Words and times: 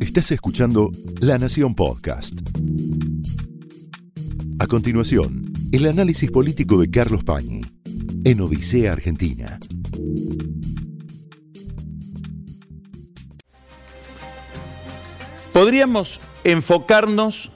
Estás 0.00 0.32
escuchando 0.32 0.90
La 1.20 1.38
Nación 1.38 1.74
Podcast. 1.74 2.34
A 4.58 4.66
continuación, 4.66 5.52
el 5.72 5.86
análisis 5.86 6.30
político 6.30 6.80
de 6.80 6.90
Carlos 6.90 7.22
Pañi 7.22 7.62
en 8.24 8.40
Odisea 8.40 8.92
Argentina. 8.92 9.58
Podríamos 15.52 16.20
enfocarnos 16.44 17.52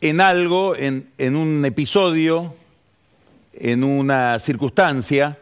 en 0.00 0.20
algo, 0.20 0.74
en, 0.74 1.10
en 1.18 1.36
un 1.36 1.64
episodio, 1.64 2.54
en 3.52 3.84
una 3.84 4.38
circunstancia 4.38 5.38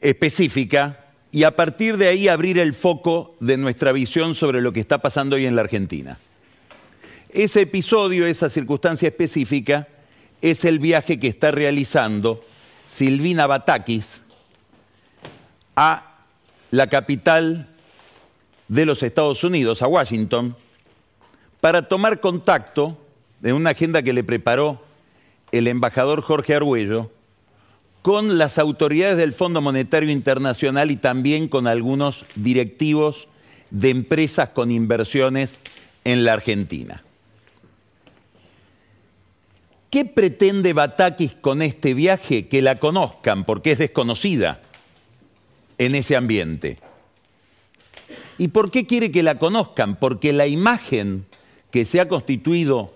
específica 0.00 1.09
y 1.32 1.44
a 1.44 1.54
partir 1.54 1.96
de 1.96 2.08
ahí 2.08 2.28
abrir 2.28 2.58
el 2.58 2.74
foco 2.74 3.36
de 3.40 3.56
nuestra 3.56 3.92
visión 3.92 4.34
sobre 4.34 4.60
lo 4.60 4.72
que 4.72 4.80
está 4.80 4.98
pasando 4.98 5.36
hoy 5.36 5.46
en 5.46 5.54
la 5.54 5.62
Argentina. 5.62 6.18
Ese 7.30 7.62
episodio, 7.62 8.26
esa 8.26 8.50
circunstancia 8.50 9.08
específica, 9.08 9.86
es 10.42 10.64
el 10.64 10.78
viaje 10.78 11.20
que 11.20 11.28
está 11.28 11.50
realizando 11.52 12.44
Silvina 12.88 13.46
Batakis 13.46 14.22
a 15.76 16.24
la 16.70 16.88
capital 16.88 17.68
de 18.66 18.86
los 18.86 19.02
Estados 19.02 19.44
Unidos, 19.44 19.82
a 19.82 19.86
Washington, 19.86 20.56
para 21.60 21.88
tomar 21.88 22.20
contacto 22.20 22.98
en 23.42 23.54
una 23.54 23.70
agenda 23.70 24.02
que 24.02 24.12
le 24.12 24.24
preparó 24.24 24.82
el 25.52 25.68
embajador 25.68 26.22
Jorge 26.22 26.54
Arguello 26.54 27.10
con 28.02 28.38
las 28.38 28.58
autoridades 28.58 29.16
del 29.16 29.34
Fondo 29.34 29.60
Monetario 29.60 30.10
Internacional 30.10 30.90
y 30.90 30.96
también 30.96 31.48
con 31.48 31.66
algunos 31.66 32.24
directivos 32.34 33.28
de 33.70 33.90
empresas 33.90 34.50
con 34.50 34.70
inversiones 34.70 35.60
en 36.04 36.24
la 36.24 36.32
Argentina. 36.32 37.02
¿Qué 39.90 40.04
pretende 40.04 40.72
Batakis 40.72 41.34
con 41.34 41.62
este 41.62 41.94
viaje? 41.94 42.48
Que 42.48 42.62
la 42.62 42.76
conozcan, 42.76 43.44
porque 43.44 43.72
es 43.72 43.78
desconocida 43.78 44.60
en 45.78 45.94
ese 45.94 46.16
ambiente. 46.16 46.78
¿Y 48.38 48.48
por 48.48 48.70
qué 48.70 48.86
quiere 48.86 49.10
que 49.10 49.22
la 49.22 49.38
conozcan? 49.38 49.96
Porque 49.96 50.32
la 50.32 50.46
imagen 50.46 51.26
que 51.70 51.84
se 51.84 52.00
ha 52.00 52.08
constituido 52.08 52.94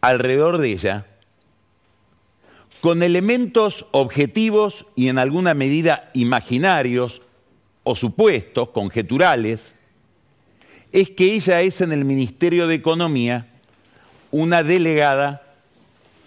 alrededor 0.00 0.58
de 0.58 0.72
ella 0.72 1.06
con 2.80 3.02
elementos 3.02 3.86
objetivos 3.90 4.86
y 4.94 5.08
en 5.08 5.18
alguna 5.18 5.54
medida 5.54 6.10
imaginarios 6.14 7.22
o 7.82 7.96
supuestos, 7.96 8.70
conjeturales, 8.70 9.74
es 10.92 11.10
que 11.10 11.34
ella 11.34 11.60
es 11.60 11.80
en 11.80 11.92
el 11.92 12.04
Ministerio 12.04 12.66
de 12.66 12.74
Economía 12.74 13.48
una 14.30 14.62
delegada 14.62 15.42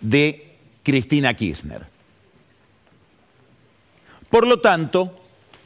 de 0.02 0.56
Cristina 0.84 1.34
Kirchner. 1.34 1.88
Por 4.30 4.48
lo 4.48 4.60
tanto, 4.60 5.20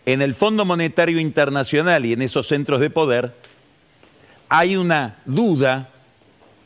en 0.06 0.22
el 0.22 0.34
Fondo 0.34 0.66
Monetario 0.66 1.20
Internacional 1.20 2.06
y 2.06 2.14
en 2.14 2.22
esos 2.22 2.48
centros 2.48 2.82
de 2.82 2.90
poder 2.90 3.36
hay 4.50 4.76
una 4.76 5.22
duda, 5.26 5.90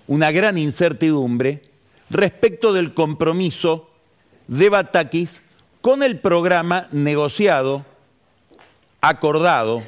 una 0.07 0.31
gran 0.31 0.57
incertidumbre 0.57 1.63
respecto 2.09 2.73
del 2.73 2.93
compromiso 2.93 3.89
de 4.47 4.69
Batakis 4.69 5.41
con 5.81 6.03
el 6.03 6.19
programa 6.19 6.87
negociado, 6.91 7.85
acordado 9.01 9.83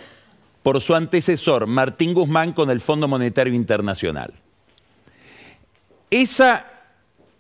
por 0.63 0.81
su 0.81 0.95
antecesor 0.95 1.67
Martín 1.67 2.13
Guzmán 2.13 2.53
con 2.53 2.69
el 2.69 2.81
Fondo 2.81 3.07
Monetario 3.07 3.53
Internacional. 3.53 4.33
Esa 6.11 6.65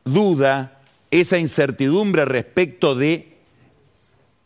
duda, 0.03 0.79
esa 1.11 1.37
incertidumbre 1.37 2.25
respecto 2.25 2.95
de 2.95 3.37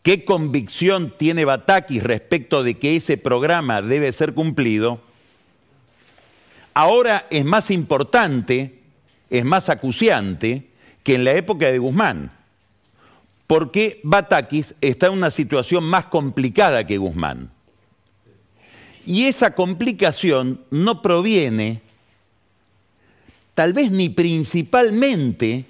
qué 0.02 0.24
convicción 0.24 1.14
tiene 1.16 1.44
Batakis 1.44 2.02
respecto 2.02 2.62
de 2.62 2.74
que 2.74 2.96
ese 2.96 3.16
programa 3.16 3.82
debe 3.82 4.12
ser 4.12 4.34
cumplido, 4.34 5.00
ahora 6.74 7.26
es 7.30 7.44
más 7.44 7.70
importante, 7.70 8.80
es 9.30 9.44
más 9.44 9.70
acuciante 9.70 10.68
que 11.02 11.14
en 11.14 11.24
la 11.24 11.32
época 11.32 11.66
de 11.66 11.78
Guzmán 11.78 12.43
porque 13.46 14.00
Batakis 14.02 14.74
está 14.80 15.08
en 15.08 15.14
una 15.14 15.30
situación 15.30 15.84
más 15.84 16.06
complicada 16.06 16.86
que 16.86 16.98
Guzmán. 16.98 17.50
Y 19.04 19.24
esa 19.24 19.54
complicación 19.54 20.62
no 20.70 21.02
proviene, 21.02 21.82
tal 23.54 23.74
vez 23.74 23.90
ni 23.90 24.08
principalmente, 24.08 25.66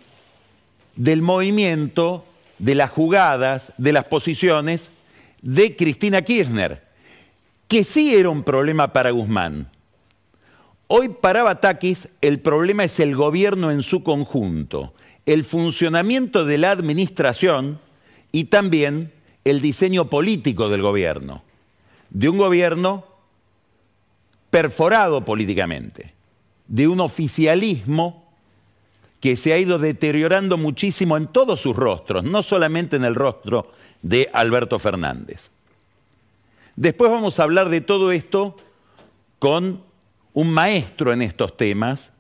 del 0.95 1.23
movimiento, 1.23 2.25
de 2.59 2.77
las 2.77 2.91
jugadas, 2.91 3.73
de 3.77 3.93
las 3.93 4.05
posiciones 4.05 4.91
de 5.43 5.75
Cristina 5.75 6.23
Kirchner, 6.23 6.85
que 7.67 7.83
sí 7.83 8.15
era 8.15 8.31
un 8.31 8.45
problema 8.45 8.93
para 8.93 9.11
Guzmán. 9.11 9.69
Hoy 10.87 11.09
para 11.09 11.43
Batakis 11.43 12.09
el 12.21 12.39
problema 12.39 12.85
es 12.85 13.01
el 13.01 13.17
gobierno 13.17 13.73
en 13.73 13.83
su 13.83 14.05
conjunto 14.05 14.95
el 15.27 15.45
funcionamiento 15.45 16.45
de 16.45 16.59
la 16.59 16.71
administración 16.71 17.81
y 18.33 18.45
también 18.45 19.13
el 19.45 19.61
diseño 19.61 20.11
político 20.11 20.69
del 20.69 20.83
gobierno, 20.83 21.43
de 22.11 22.29
un 22.29 22.39
gobierno 22.39 23.07
perforado 24.51 25.25
políticamente, 25.25 26.15
de 26.67 26.89
un 26.89 27.01
oficialismo 27.01 28.25
que 29.21 29.37
se 29.37 29.53
ha 29.53 29.59
ido 29.59 29.79
deteriorando 29.79 30.59
muchísimo 30.59 31.17
en 31.17 31.27
todos 31.27 31.61
sus 31.61 31.75
rostros, 31.75 32.25
no 32.25 32.43
solamente 32.43 32.97
en 32.97 33.05
el 33.05 33.15
rostro 33.15 33.73
de 34.03 34.29
Alberto 34.33 34.79
Fernández. 34.79 35.51
Después 36.77 37.11
vamos 37.11 37.41
a 37.41 37.45
hablar 37.45 37.69
de 37.69 37.81
todo 37.81 38.13
esto 38.13 38.57
con 39.39 39.83
un 40.35 40.51
maestro 40.51 41.13
en 41.13 41.23
estos 41.23 41.57
temas, 41.57 42.11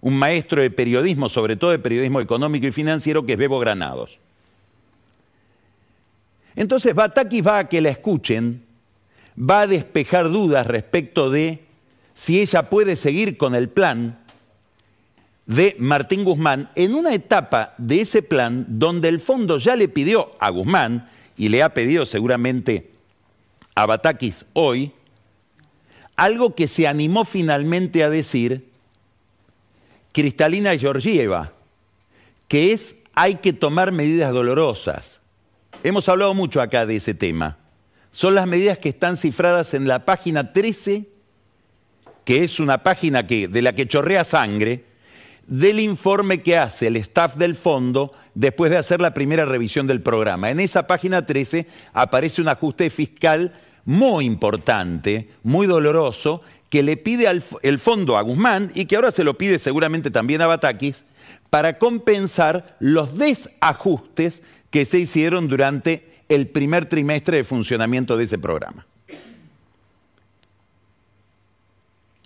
un 0.00 0.18
maestro 0.18 0.62
de 0.62 0.70
periodismo, 0.70 1.28
sobre 1.28 1.56
todo 1.56 1.70
de 1.70 1.78
periodismo 1.78 2.20
económico 2.20 2.66
y 2.66 2.72
financiero, 2.72 3.24
que 3.24 3.32
es 3.32 3.38
Bebo 3.38 3.58
Granados. 3.58 4.18
Entonces 6.54 6.94
Batakis 6.94 7.46
va 7.46 7.58
a 7.58 7.68
que 7.68 7.80
la 7.80 7.90
escuchen, 7.90 8.62
va 9.38 9.60
a 9.60 9.66
despejar 9.66 10.30
dudas 10.30 10.66
respecto 10.66 11.30
de 11.30 11.64
si 12.14 12.40
ella 12.40 12.70
puede 12.70 12.96
seguir 12.96 13.36
con 13.36 13.54
el 13.54 13.68
plan 13.68 14.18
de 15.44 15.76
Martín 15.78 16.24
Guzmán 16.24 16.70
en 16.74 16.94
una 16.94 17.12
etapa 17.14 17.74
de 17.78 18.00
ese 18.00 18.22
plan 18.22 18.64
donde 18.68 19.08
el 19.08 19.20
fondo 19.20 19.58
ya 19.58 19.76
le 19.76 19.88
pidió 19.88 20.32
a 20.40 20.50
Guzmán, 20.50 21.06
y 21.36 21.48
le 21.48 21.62
ha 21.62 21.74
pedido 21.74 22.06
seguramente 22.06 22.90
a 23.74 23.86
Batakis 23.86 24.46
hoy, 24.54 24.92
algo 26.16 26.54
que 26.54 26.66
se 26.66 26.88
animó 26.88 27.24
finalmente 27.24 28.02
a 28.02 28.10
decir 28.10 28.70
Cristalina 30.16 30.74
Georgieva, 30.78 31.52
que 32.48 32.72
es 32.72 32.94
hay 33.12 33.34
que 33.34 33.52
tomar 33.52 33.92
medidas 33.92 34.32
dolorosas. 34.32 35.20
Hemos 35.82 36.08
hablado 36.08 36.32
mucho 36.32 36.62
acá 36.62 36.86
de 36.86 36.96
ese 36.96 37.12
tema. 37.12 37.58
Son 38.12 38.34
las 38.34 38.46
medidas 38.46 38.78
que 38.78 38.88
están 38.88 39.18
cifradas 39.18 39.74
en 39.74 39.86
la 39.86 40.06
página 40.06 40.54
13, 40.54 41.06
que 42.24 42.42
es 42.42 42.58
una 42.60 42.82
página 42.82 43.26
que, 43.26 43.46
de 43.46 43.60
la 43.60 43.74
que 43.74 43.86
chorrea 43.86 44.24
sangre, 44.24 44.86
del 45.46 45.80
informe 45.80 46.40
que 46.40 46.56
hace 46.56 46.86
el 46.86 46.96
staff 46.96 47.36
del 47.36 47.54
fondo 47.54 48.10
después 48.34 48.70
de 48.70 48.78
hacer 48.78 49.02
la 49.02 49.12
primera 49.12 49.44
revisión 49.44 49.86
del 49.86 50.00
programa. 50.00 50.50
En 50.50 50.60
esa 50.60 50.86
página 50.86 51.26
13 51.26 51.66
aparece 51.92 52.40
un 52.40 52.48
ajuste 52.48 52.88
fiscal 52.88 53.52
muy 53.84 54.24
importante, 54.24 55.28
muy 55.42 55.66
doloroso, 55.66 56.40
que 56.70 56.82
le 56.82 56.96
pide 56.96 57.26
el 57.62 57.78
fondo 57.78 58.16
a 58.16 58.22
Guzmán 58.22 58.72
y 58.74 58.86
que 58.86 58.96
ahora 58.96 59.12
se 59.12 59.24
lo 59.24 59.38
pide 59.38 59.58
seguramente 59.58 60.10
también 60.10 60.42
a 60.42 60.46
Batakis 60.46 61.04
para 61.50 61.78
compensar 61.78 62.76
los 62.80 63.16
desajustes 63.18 64.42
que 64.70 64.84
se 64.84 64.98
hicieron 64.98 65.48
durante 65.48 66.06
el 66.28 66.48
primer 66.48 66.86
trimestre 66.86 67.38
de 67.38 67.44
funcionamiento 67.44 68.16
de 68.16 68.24
ese 68.24 68.38
programa. 68.38 68.86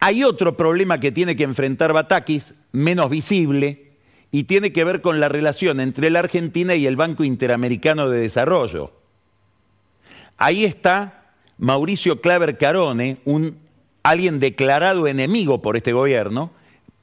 Hay 0.01 0.25
otro 0.25 0.57
problema 0.57 0.99
que 0.99 1.13
tiene 1.13 1.37
que 1.37 1.45
enfrentar 1.45 1.93
Batakis, 1.93 2.55
menos 2.73 3.11
visible, 3.11 3.91
y 4.33 4.45
tiene 4.45 4.73
que 4.73 4.85
ver 4.85 5.03
con 5.03 5.21
la 5.21 5.29
relación 5.29 5.81
entre 5.81 6.09
la 6.09 6.21
Argentina 6.21 6.75
y 6.75 6.87
el 6.87 6.97
Banco 6.97 7.25
Interamericano 7.25 8.09
de 8.09 8.21
Desarrollo. 8.21 8.93
Ahí 10.39 10.65
está 10.65 11.33
Mauricio 11.59 12.23
Claver 12.23 12.57
Carone, 12.57 13.19
un 13.27 13.59
alguien 14.03 14.41
declarado 14.41 15.07
enemigo 15.07 15.63
por 15.63 15.77
este 15.77 15.93
gobierno, 15.93 16.51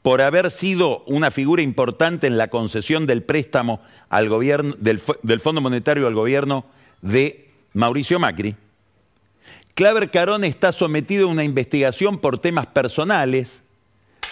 por 0.01 0.21
haber 0.21 0.51
sido 0.51 1.03
una 1.05 1.31
figura 1.31 1.61
importante 1.61 2.27
en 2.27 2.37
la 2.37 2.49
concesión 2.49 3.07
del 3.07 3.23
préstamo 3.23 3.81
al 4.09 4.29
gobierno, 4.29 4.75
del, 4.79 5.01
del 5.23 5.39
Fondo 5.39 5.61
Monetario 5.61 6.07
al 6.07 6.13
gobierno 6.13 6.65
de 7.01 7.49
Mauricio 7.73 8.19
Macri, 8.19 8.55
Claver 9.77 10.09
Carone 10.09 10.47
está 10.47 10.71
sometido 10.71 11.27
a 11.27 11.31
una 11.31 11.43
investigación 11.43 12.17
por 12.17 12.39
temas 12.39 12.65
personales, 12.65 13.59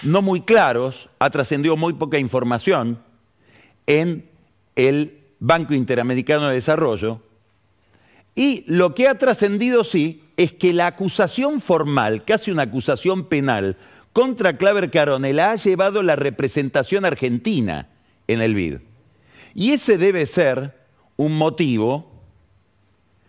no 0.02 0.24
muy 0.24 0.42
claros, 0.42 1.08
ha 1.20 1.30
trascendido 1.30 1.78
muy 1.78 1.94
poca 1.94 2.18
información 2.18 2.98
en 3.86 4.28
el 4.76 5.20
Banco 5.40 5.76
Interamericano 5.76 6.48
de 6.48 6.56
Desarrollo. 6.56 7.22
Y 8.34 8.64
lo 8.66 8.96
que 8.96 9.08
ha 9.08 9.20
trascendido 9.20 9.84
sí 9.84 10.24
es 10.38 10.52
que 10.54 10.74
la 10.74 10.88
acusación 10.88 11.62
formal, 11.62 12.26
casi 12.26 12.52
una 12.52 12.64
acusación 12.64 13.26
penal, 13.26 13.78
contra 14.14 14.58
Claver 14.58 14.92
Carone 14.92 15.34
la 15.34 15.52
ha 15.52 15.56
llevado 15.56 16.02
la 16.02 16.16
representación 16.16 17.06
argentina 17.06 17.90
en 18.28 18.42
el 18.42 18.56
BID. 18.56 18.78
Y 19.54 19.72
ese 19.72 19.98
debe 19.98 20.26
ser 20.26 20.74
un 21.18 21.38
motivo 21.38 22.12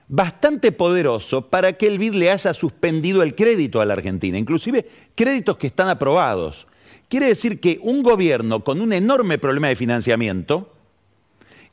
bastante 0.08 0.72
poderoso 0.72 1.48
para 1.48 1.72
que 1.72 1.88
el 1.88 1.98
BID 1.98 2.14
le 2.14 2.30
haya 2.30 2.54
suspendido 2.54 3.22
el 3.22 3.34
crédito 3.34 3.80
a 3.80 3.86
la 3.86 3.94
Argentina, 3.94 4.38
inclusive 4.38 4.86
créditos 5.14 5.56
que 5.56 5.66
están 5.68 5.88
aprobados. 5.88 6.66
Quiere 7.08 7.26
decir 7.26 7.60
que 7.60 7.78
un 7.82 8.02
gobierno 8.02 8.62
con 8.62 8.80
un 8.80 8.92
enorme 8.92 9.38
problema 9.38 9.68
de 9.68 9.76
financiamiento, 9.76 10.72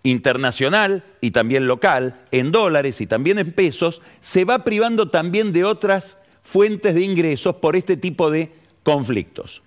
internacional 0.04 1.04
y 1.22 1.32
también 1.32 1.66
local, 1.66 2.20
en 2.32 2.52
dólares 2.52 3.02
y 3.02 3.08
también 3.08 3.40
en 3.40 3.54
pesos, 3.54 4.02
se 4.22 4.46
va 4.46 4.64
privando 4.64 5.10
también 5.10 5.54
de 5.54 5.64
otras 5.64 6.18
fuentes 6.44 6.94
de 6.94 7.02
ingresos 7.02 7.56
por 7.56 7.76
este 7.76 7.98
tipo 7.98 8.30
de 8.30 8.52
conflictos. 8.84 9.62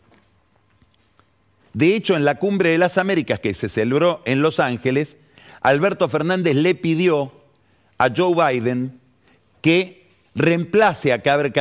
De 1.73 1.95
hecho, 1.95 2.17
en 2.17 2.25
la 2.25 2.39
cumbre 2.39 2.71
de 2.71 2.79
las 2.79 2.99
Américas 2.99 3.41
que 3.41 3.55
se 3.55 3.69
celebró 3.69 4.23
en 4.25 4.41
Los 4.41 4.61
Ángeles, 4.61 5.17
Alberto 5.61 6.09
Fernández 6.09 6.55
le 6.55 6.75
pidió 6.75 7.33
a 7.99 8.09
Joe 8.15 8.35
Biden 8.35 9.01
que 9.61 10.07
reemplace 10.35 11.13
a 11.13 11.21
Claver, 11.21 11.53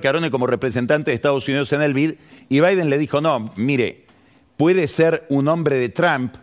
Carone 0.00 0.30
como 0.30 0.46
representante 0.46 1.10
de 1.10 1.16
Estados 1.16 1.46
Unidos 1.48 1.72
en 1.72 1.82
el 1.82 1.94
BID 1.94 2.14
y 2.48 2.60
Biden 2.60 2.90
le 2.90 2.96
dijo, 2.96 3.20
no, 3.20 3.52
mire, 3.56 4.06
puede 4.56 4.88
ser 4.88 5.26
un 5.28 5.48
hombre 5.48 5.76
de 5.76 5.88
Trump, 5.88 6.36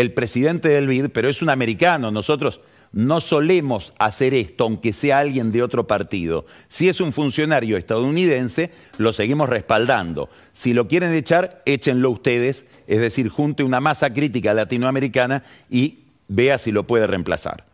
el 0.00 0.12
presidente 0.12 0.68
del 0.68 0.86
BID, 0.86 1.08
pero 1.08 1.28
es 1.28 1.42
un 1.42 1.50
americano, 1.50 2.12
nosotros 2.12 2.60
no 2.92 3.20
solemos 3.20 3.92
hacer 3.98 4.32
esto, 4.32 4.64
aunque 4.64 4.92
sea 4.92 5.18
alguien 5.18 5.50
de 5.50 5.60
otro 5.62 5.88
partido. 5.88 6.46
Si 6.68 6.88
es 6.88 7.00
un 7.00 7.12
funcionario 7.12 7.76
estadounidense, 7.76 8.70
lo 8.96 9.12
seguimos 9.12 9.48
respaldando. 9.48 10.30
Si 10.52 10.72
lo 10.72 10.86
quieren 10.86 11.12
echar, 11.14 11.62
échenlo 11.66 12.10
ustedes, 12.10 12.64
es 12.86 13.00
decir, 13.00 13.28
junte 13.28 13.64
una 13.64 13.80
masa 13.80 14.12
crítica 14.12 14.54
latinoamericana 14.54 15.42
y 15.68 15.98
vea 16.28 16.58
si 16.58 16.70
lo 16.70 16.86
puede 16.86 17.08
reemplazar. 17.08 17.64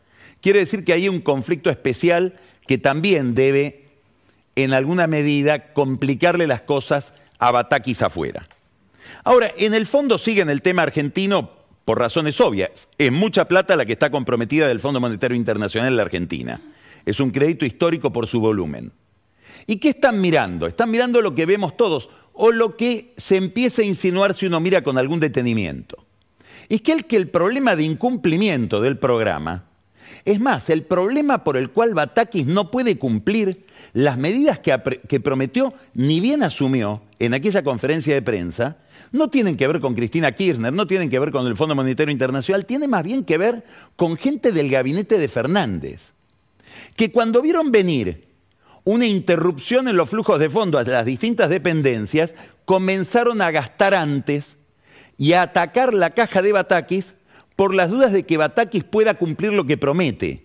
Quiere 0.40 0.60
decir 0.60 0.82
que 0.82 0.94
hay 0.94 1.10
un 1.10 1.20
conflicto 1.20 1.68
especial 1.68 2.38
que 2.66 2.78
también 2.78 3.34
debe, 3.34 3.84
en 4.56 4.72
alguna 4.72 5.06
medida, 5.06 5.74
complicarle 5.74 6.46
las 6.46 6.62
cosas 6.62 7.12
a 7.38 7.50
Batakis 7.50 8.00
afuera. 8.00 8.46
Ahora, 9.24 9.52
en 9.58 9.74
el 9.74 9.86
fondo 9.86 10.16
sigue 10.16 10.40
en 10.40 10.50
el 10.50 10.62
tema 10.62 10.82
argentino 10.82 11.63
por 11.84 11.98
razones 11.98 12.40
obvias. 12.40 12.88
Es 12.98 13.12
mucha 13.12 13.46
plata 13.46 13.76
la 13.76 13.84
que 13.84 13.92
está 13.92 14.10
comprometida 14.10 14.68
del 14.68 14.80
Fondo 14.80 15.00
Monetario 15.00 15.36
Internacional 15.36 15.90
en 15.90 15.96
la 15.96 16.02
Argentina. 16.02 16.60
Es 17.04 17.20
un 17.20 17.30
crédito 17.30 17.66
histórico 17.66 18.12
por 18.12 18.26
su 18.26 18.40
volumen. 18.40 18.92
¿Y 19.66 19.76
qué 19.76 19.90
están 19.90 20.20
mirando? 20.20 20.66
Están 20.66 20.90
mirando 20.90 21.20
lo 21.20 21.34
que 21.34 21.46
vemos 21.46 21.76
todos 21.76 22.10
o 22.32 22.50
lo 22.50 22.76
que 22.76 23.12
se 23.16 23.36
empieza 23.36 23.82
a 23.82 23.86
insinuar 23.86 24.34
si 24.34 24.46
uno 24.46 24.60
mira 24.60 24.82
con 24.82 24.98
algún 24.98 25.20
detenimiento. 25.20 26.04
Es 26.68 26.80
que 26.80 26.92
el, 26.92 27.04
que 27.04 27.16
el 27.16 27.28
problema 27.28 27.76
de 27.76 27.84
incumplimiento 27.84 28.80
del 28.80 28.98
programa 28.98 29.64
es 30.24 30.40
más, 30.40 30.70
el 30.70 30.84
problema 30.84 31.44
por 31.44 31.56
el 31.56 31.70
cual 31.70 31.92
Batakis 31.92 32.46
no 32.46 32.70
puede 32.70 32.98
cumplir 32.98 33.66
las 33.92 34.16
medidas 34.16 34.58
que, 34.58 35.20
prometió 35.20 35.74
ni 35.92 36.20
bien 36.20 36.42
asumió 36.42 37.02
en 37.18 37.34
aquella 37.34 37.62
conferencia 37.62 38.14
de 38.14 38.22
prensa, 38.22 38.78
no 39.14 39.28
tienen 39.28 39.56
que 39.56 39.68
ver 39.68 39.80
con 39.80 39.94
Cristina 39.94 40.32
Kirchner, 40.32 40.72
no 40.72 40.88
tienen 40.88 41.08
que 41.08 41.20
ver 41.20 41.30
con 41.30 41.46
el 41.46 41.56
Fondo 41.56 41.76
Monetario 41.76 42.10
Internacional, 42.10 42.66
tiene 42.66 42.88
más 42.88 43.04
bien 43.04 43.24
que 43.24 43.38
ver 43.38 43.64
con 43.94 44.16
gente 44.16 44.50
del 44.50 44.68
gabinete 44.68 45.18
de 45.18 45.28
Fernández, 45.28 46.10
que 46.96 47.12
cuando 47.12 47.40
vieron 47.40 47.70
venir 47.70 48.24
una 48.82 49.06
interrupción 49.06 49.86
en 49.86 49.96
los 49.96 50.10
flujos 50.10 50.40
de 50.40 50.50
fondos 50.50 50.84
a 50.84 50.90
las 50.90 51.04
distintas 51.04 51.48
dependencias, 51.48 52.34
comenzaron 52.64 53.40
a 53.40 53.52
gastar 53.52 53.94
antes 53.94 54.56
y 55.16 55.34
a 55.34 55.42
atacar 55.42 55.94
la 55.94 56.10
caja 56.10 56.42
de 56.42 56.50
Batakis 56.50 57.14
por 57.54 57.72
las 57.72 57.90
dudas 57.90 58.12
de 58.12 58.24
que 58.24 58.36
Batakis 58.36 58.82
pueda 58.82 59.14
cumplir 59.14 59.52
lo 59.52 59.64
que 59.64 59.76
promete, 59.76 60.44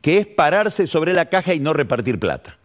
que 0.00 0.18
es 0.18 0.28
pararse 0.28 0.86
sobre 0.86 1.12
la 1.12 1.28
caja 1.28 1.54
y 1.54 1.58
no 1.58 1.72
repartir 1.72 2.20
plata. 2.20 2.56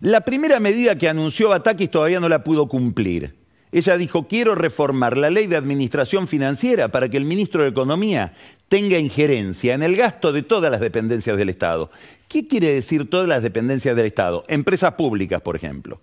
La 0.00 0.22
primera 0.22 0.60
medida 0.60 0.96
que 0.96 1.08
anunció 1.08 1.48
Batakis 1.50 1.90
todavía 1.90 2.20
no 2.20 2.28
la 2.28 2.44
pudo 2.44 2.68
cumplir. 2.68 3.34
Ella 3.72 3.96
dijo, 3.96 4.28
quiero 4.28 4.54
reformar 4.54 5.16
la 5.16 5.30
ley 5.30 5.48
de 5.48 5.56
administración 5.56 6.28
financiera 6.28 6.88
para 6.88 7.08
que 7.08 7.16
el 7.16 7.24
ministro 7.24 7.62
de 7.62 7.70
Economía 7.70 8.32
tenga 8.68 8.98
injerencia 8.98 9.74
en 9.74 9.82
el 9.82 9.96
gasto 9.96 10.32
de 10.32 10.42
todas 10.42 10.70
las 10.70 10.80
dependencias 10.80 11.36
del 11.36 11.48
Estado. 11.48 11.90
¿Qué 12.28 12.46
quiere 12.46 12.72
decir 12.72 13.10
todas 13.10 13.28
las 13.28 13.42
dependencias 13.42 13.96
del 13.96 14.06
Estado? 14.06 14.44
Empresas 14.46 14.92
públicas, 14.92 15.40
por 15.40 15.56
ejemplo. 15.56 16.00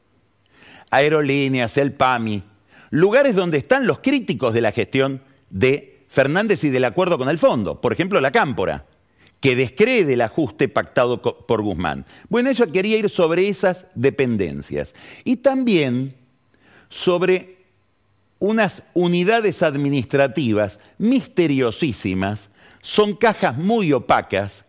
Aerolíneas, 0.90 1.78
el 1.78 1.94
PAMI, 1.94 2.44
lugares 2.90 3.36
donde 3.36 3.60
están 3.60 3.88
los 3.88 4.00
críticos 4.00 4.54
de 4.54 4.62
la 4.62 4.74
gestión 4.74 5.22
de 5.50 6.04
Fernández 6.10 6.66
y 6.66 6.70
del 6.70 6.84
acuerdo 6.84 7.18
con 7.18 7.30
el 7.30 7.40
fondo. 7.40 7.80
Por 7.80 7.94
ejemplo, 7.94 8.20
la 8.20 8.32
Cámpora, 8.32 8.86
que 9.42 9.56
descree 9.56 10.06
del 10.06 10.22
ajuste 10.22 10.70
pactado 10.70 11.22
por 11.22 11.62
Guzmán. 11.62 12.06
Bueno, 12.30 12.50
ella 12.50 12.68
quería 12.68 12.98
ir 12.98 13.10
sobre 13.10 13.50
esas 13.50 13.88
dependencias 13.96 14.96
y 15.24 15.38
también 15.38 16.16
sobre 16.90 17.58
unas 18.40 18.84
unidades 18.94 19.62
administrativas 19.64 20.80
misteriosísimas, 20.98 22.50
son 22.82 23.16
cajas 23.16 23.56
muy 23.58 23.94
opacas, 23.94 24.66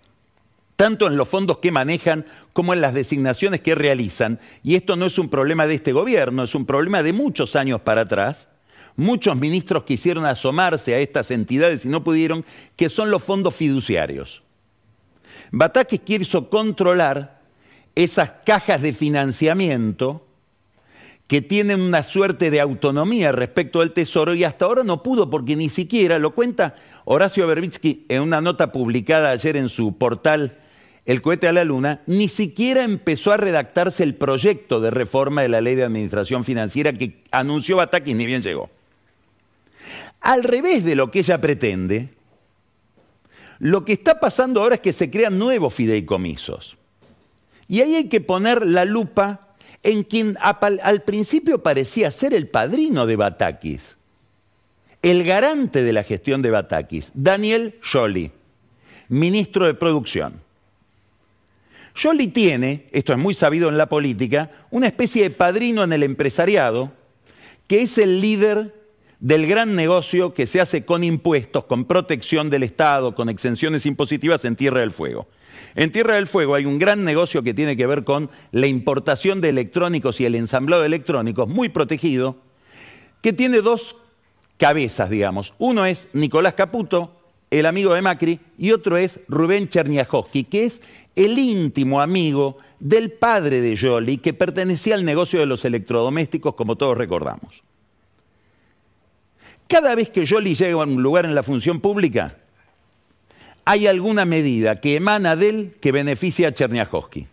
tanto 0.77 1.07
en 1.07 1.17
los 1.17 1.29
fondos 1.29 1.59
que 1.59 1.73
manejan 1.73 2.27
como 2.53 2.75
en 2.75 2.83
las 2.83 2.93
designaciones 2.93 3.61
que 3.61 3.75
realizan, 3.75 4.39
y 4.63 4.75
esto 4.75 4.97
no 4.97 5.07
es 5.07 5.19
un 5.19 5.31
problema 5.31 5.67
de 5.67 5.77
este 5.77 5.93
gobierno, 5.93 6.45
es 6.45 6.55
un 6.55 6.67
problema 6.67 7.03
de 7.03 7.15
muchos 7.15 7.57
años 7.57 7.81
para 7.81 8.03
atrás, 8.03 8.49
muchos 8.95 9.37
ministros 9.37 9.85
quisieron 9.85 10.27
asomarse 10.27 10.95
a 10.95 10.99
estas 10.99 11.31
entidades 11.31 11.87
y 11.87 11.89
no 11.89 12.05
pudieron, 12.05 12.45
que 12.77 12.91
son 12.91 13.11
los 13.11 13.23
fondos 13.23 13.55
fiduciarios. 13.55 14.43
Batakis 15.53 16.01
quiso 16.01 16.49
controlar 16.49 17.41
esas 17.95 18.31
cajas 18.45 18.81
de 18.81 18.95
financiamiento 18.95 20.27
que 21.29 21.43
tienen 21.43 21.81
una 21.81 22.03
suerte 22.03 22.51
de 22.51 22.61
autonomía 22.61 23.33
respecto 23.33 23.81
al 23.81 23.93
Tesoro 23.93 24.35
y 24.35 24.45
hasta 24.45 24.65
ahora 24.65 24.83
no 24.83 25.03
pudo 25.03 25.31
porque 25.31 25.55
ni 25.55 25.69
siquiera, 25.69 26.19
lo 26.19 26.35
cuenta 26.35 26.75
Horacio 27.05 27.47
Berbitsky 27.47 28.07
en 28.09 28.23
una 28.23 28.41
nota 28.41 28.73
publicada 28.73 29.31
ayer 29.31 29.57
en 29.57 29.69
su 29.69 29.97
portal 29.97 30.59
el 31.05 31.21
cohete 31.21 31.49
a 31.49 31.53
la 31.53 31.65
luna, 31.65 32.01
ni 32.07 32.29
siquiera 32.29 32.85
empezó 32.85 33.33
a 33.33 33.37
redactarse 33.37 34.05
el 34.05 34.15
proyecto 34.15 34.81
de 34.81 34.91
reforma 34.91 35.43
de 35.43 35.49
la 35.49 35.61
ley 35.61 35.75
de 35.75 35.85
administración 35.85 36.45
financiera 36.45 36.93
que 36.93 37.25
anunció 37.31 37.77
Batakis, 37.77 38.15
ni 38.15 38.25
bien 38.25 38.43
llegó. 38.43 38.71
Al 40.21 40.45
revés 40.45 40.85
de 40.85 40.95
lo 40.95 41.11
que 41.11 41.19
ella 41.19 41.41
pretende, 41.41 42.11
lo 43.63 43.85
que 43.85 43.93
está 43.93 44.19
pasando 44.19 44.61
ahora 44.61 44.75
es 44.75 44.81
que 44.81 44.93
se 44.93 45.09
crean 45.09 45.39
nuevos 45.39 45.73
fideicomisos. 45.73 46.77
Y 47.69 47.81
ahí 47.81 47.95
hay 47.95 48.09
que 48.09 48.21
poner 48.21 48.67
la 48.67 48.85
lupa 48.85 49.55
en 49.85 50.03
quien 50.03 50.37
al 50.41 51.03
principio 51.03 51.63
parecía 51.63 52.11
ser 52.11 52.35
el 52.35 52.49
padrino 52.49 53.07
de 53.07 53.15
Batakis, 53.15 53.95
el 55.01 55.23
garante 55.23 55.85
de 55.85 55.93
la 55.93 56.03
gestión 56.03 56.43
de 56.43 56.51
Batakis, 56.51 57.13
Daniel 57.15 57.77
Joly, 57.85 58.33
ministro 59.09 59.67
de 59.67 59.75
Producción. 59.75 60.41
Jolie 61.95 62.33
tiene, 62.33 62.89
esto 62.91 63.13
es 63.13 63.19
muy 63.21 63.35
sabido 63.35 63.69
en 63.69 63.79
la 63.79 63.89
política, 63.89 64.51
una 64.73 64.89
especie 64.89 65.23
de 65.23 65.31
padrino 65.31 65.85
en 65.85 65.93
el 65.93 66.03
empresariado, 66.03 66.91
que 67.69 67.83
es 67.83 67.97
el 67.97 68.21
líder 68.21 68.82
del 69.23 69.47
gran 69.47 69.77
negocio 69.77 70.35
que 70.35 70.49
se 70.49 70.61
hace 70.61 70.85
con 70.85 71.05
impuestos, 71.05 71.65
con 71.67 71.85
protección 71.85 72.51
del 72.51 72.65
Estado, 72.65 73.15
con 73.15 73.29
exenciones 73.29 73.87
impositivas 73.87 74.45
en 74.45 74.57
Tierra 74.57 74.81
del 74.81 74.91
Fuego. 74.91 75.29
En 75.77 75.93
Tierra 75.93 76.17
del 76.17 76.27
Fuego 76.27 76.57
hay 76.57 76.67
un 76.67 76.81
gran 76.81 77.05
negocio 77.05 77.45
que 77.45 77.55
tiene 77.55 77.77
que 77.77 77.87
ver 77.87 78.03
con 78.03 78.31
la 78.51 78.67
importación 78.67 79.41
de 79.41 79.51
electrónicos 79.51 80.21
y 80.21 80.25
el 80.25 80.35
ensamblado 80.35 80.83
de 80.83 80.89
electrónicos, 80.89 81.49
muy 81.49 81.69
protegido, 81.69 82.35
que 83.21 83.33
tiene 83.33 83.61
dos 83.61 83.95
cabezas, 84.57 85.09
digamos. 85.09 85.55
Uno 85.59 85.87
es 85.87 86.09
Nicolás 86.15 86.55
Caputo, 86.55 87.13
el 87.53 87.67
amigo 87.67 87.95
de 87.95 88.03
Macri, 88.03 88.41
y 88.59 88.73
otro 88.73 88.97
es 88.97 89.21
Rubén 89.29 89.69
Cherniajowski, 89.69 90.43
que 90.43 90.65
es 90.65 90.83
el 91.15 91.39
íntimo 91.39 92.01
amigo 92.01 92.59
del 92.81 93.13
padre 93.13 93.61
de 93.61 93.77
Jolie, 93.77 94.19
que 94.19 94.35
pertenecía 94.35 94.97
al 94.97 95.05
negocio 95.05 95.39
de 95.39 95.47
los 95.47 95.65
electrodomésticos, 95.65 96.57
como 96.57 96.75
todos 96.75 96.99
recordamos. 96.99 97.63
Cada 99.73 99.95
vez 99.95 100.11
que 100.11 100.27
Jolie 100.27 100.55
llega 100.55 100.75
a 100.75 100.85
un 100.85 101.03
lugar 101.03 101.25
en 101.25 101.35
la 101.35 101.43
función 101.43 101.81
pública, 101.81 102.37
hay 103.65 103.87
alguna 103.87 104.27
medida 104.27 104.83
que 104.83 104.97
emana 104.97 105.35
de 105.35 105.49
él 105.49 105.77
que 105.81 105.93
beneficia 105.93 106.49
a 106.49 106.53
Cherniakowski. 106.53 107.27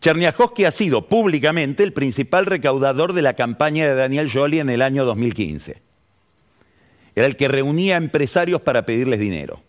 Cherniakowski 0.00 0.64
ha 0.64 0.72
sido 0.72 1.06
públicamente 1.06 1.84
el 1.84 1.92
principal 1.92 2.46
recaudador 2.46 3.12
de 3.12 3.22
la 3.22 3.34
campaña 3.34 3.86
de 3.86 3.94
Daniel 3.94 4.28
Jolie 4.28 4.58
en 4.58 4.70
el 4.70 4.82
año 4.82 5.04
2015. 5.04 5.80
Era 7.14 7.26
el 7.26 7.36
que 7.36 7.46
reunía 7.46 7.96
empresarios 7.96 8.60
para 8.60 8.84
pedirles 8.84 9.20
dinero. 9.20 9.62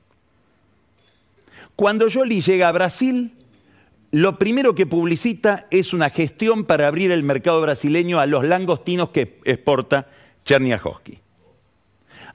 Cuando 1.76 2.10
Jolie 2.12 2.42
llega 2.42 2.70
a 2.70 2.72
Brasil, 2.72 3.34
lo 4.10 4.40
primero 4.40 4.74
que 4.74 4.88
publicita 4.88 5.68
es 5.70 5.94
una 5.94 6.10
gestión 6.10 6.66
para 6.66 6.88
abrir 6.88 7.12
el 7.12 7.22
mercado 7.22 7.62
brasileño 7.62 8.20
a 8.20 8.26
los 8.26 8.44
langostinos 8.46 9.10
que 9.10 9.38
exporta 9.46 10.08
Cherniakowski. 10.46 11.20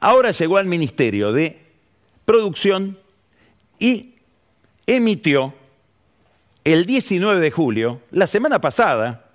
Ahora 0.01 0.31
llegó 0.31 0.59
al 0.59 0.67
Ministerio 0.67 1.33
de 1.33 1.59
Producción 2.25 2.99
y 3.79 4.15
emitió 4.87 5.55
el 6.65 6.85
19 6.85 7.41
de 7.41 7.51
julio, 7.51 8.03
la 8.11 8.27
semana 8.27 8.61
pasada, 8.61 9.31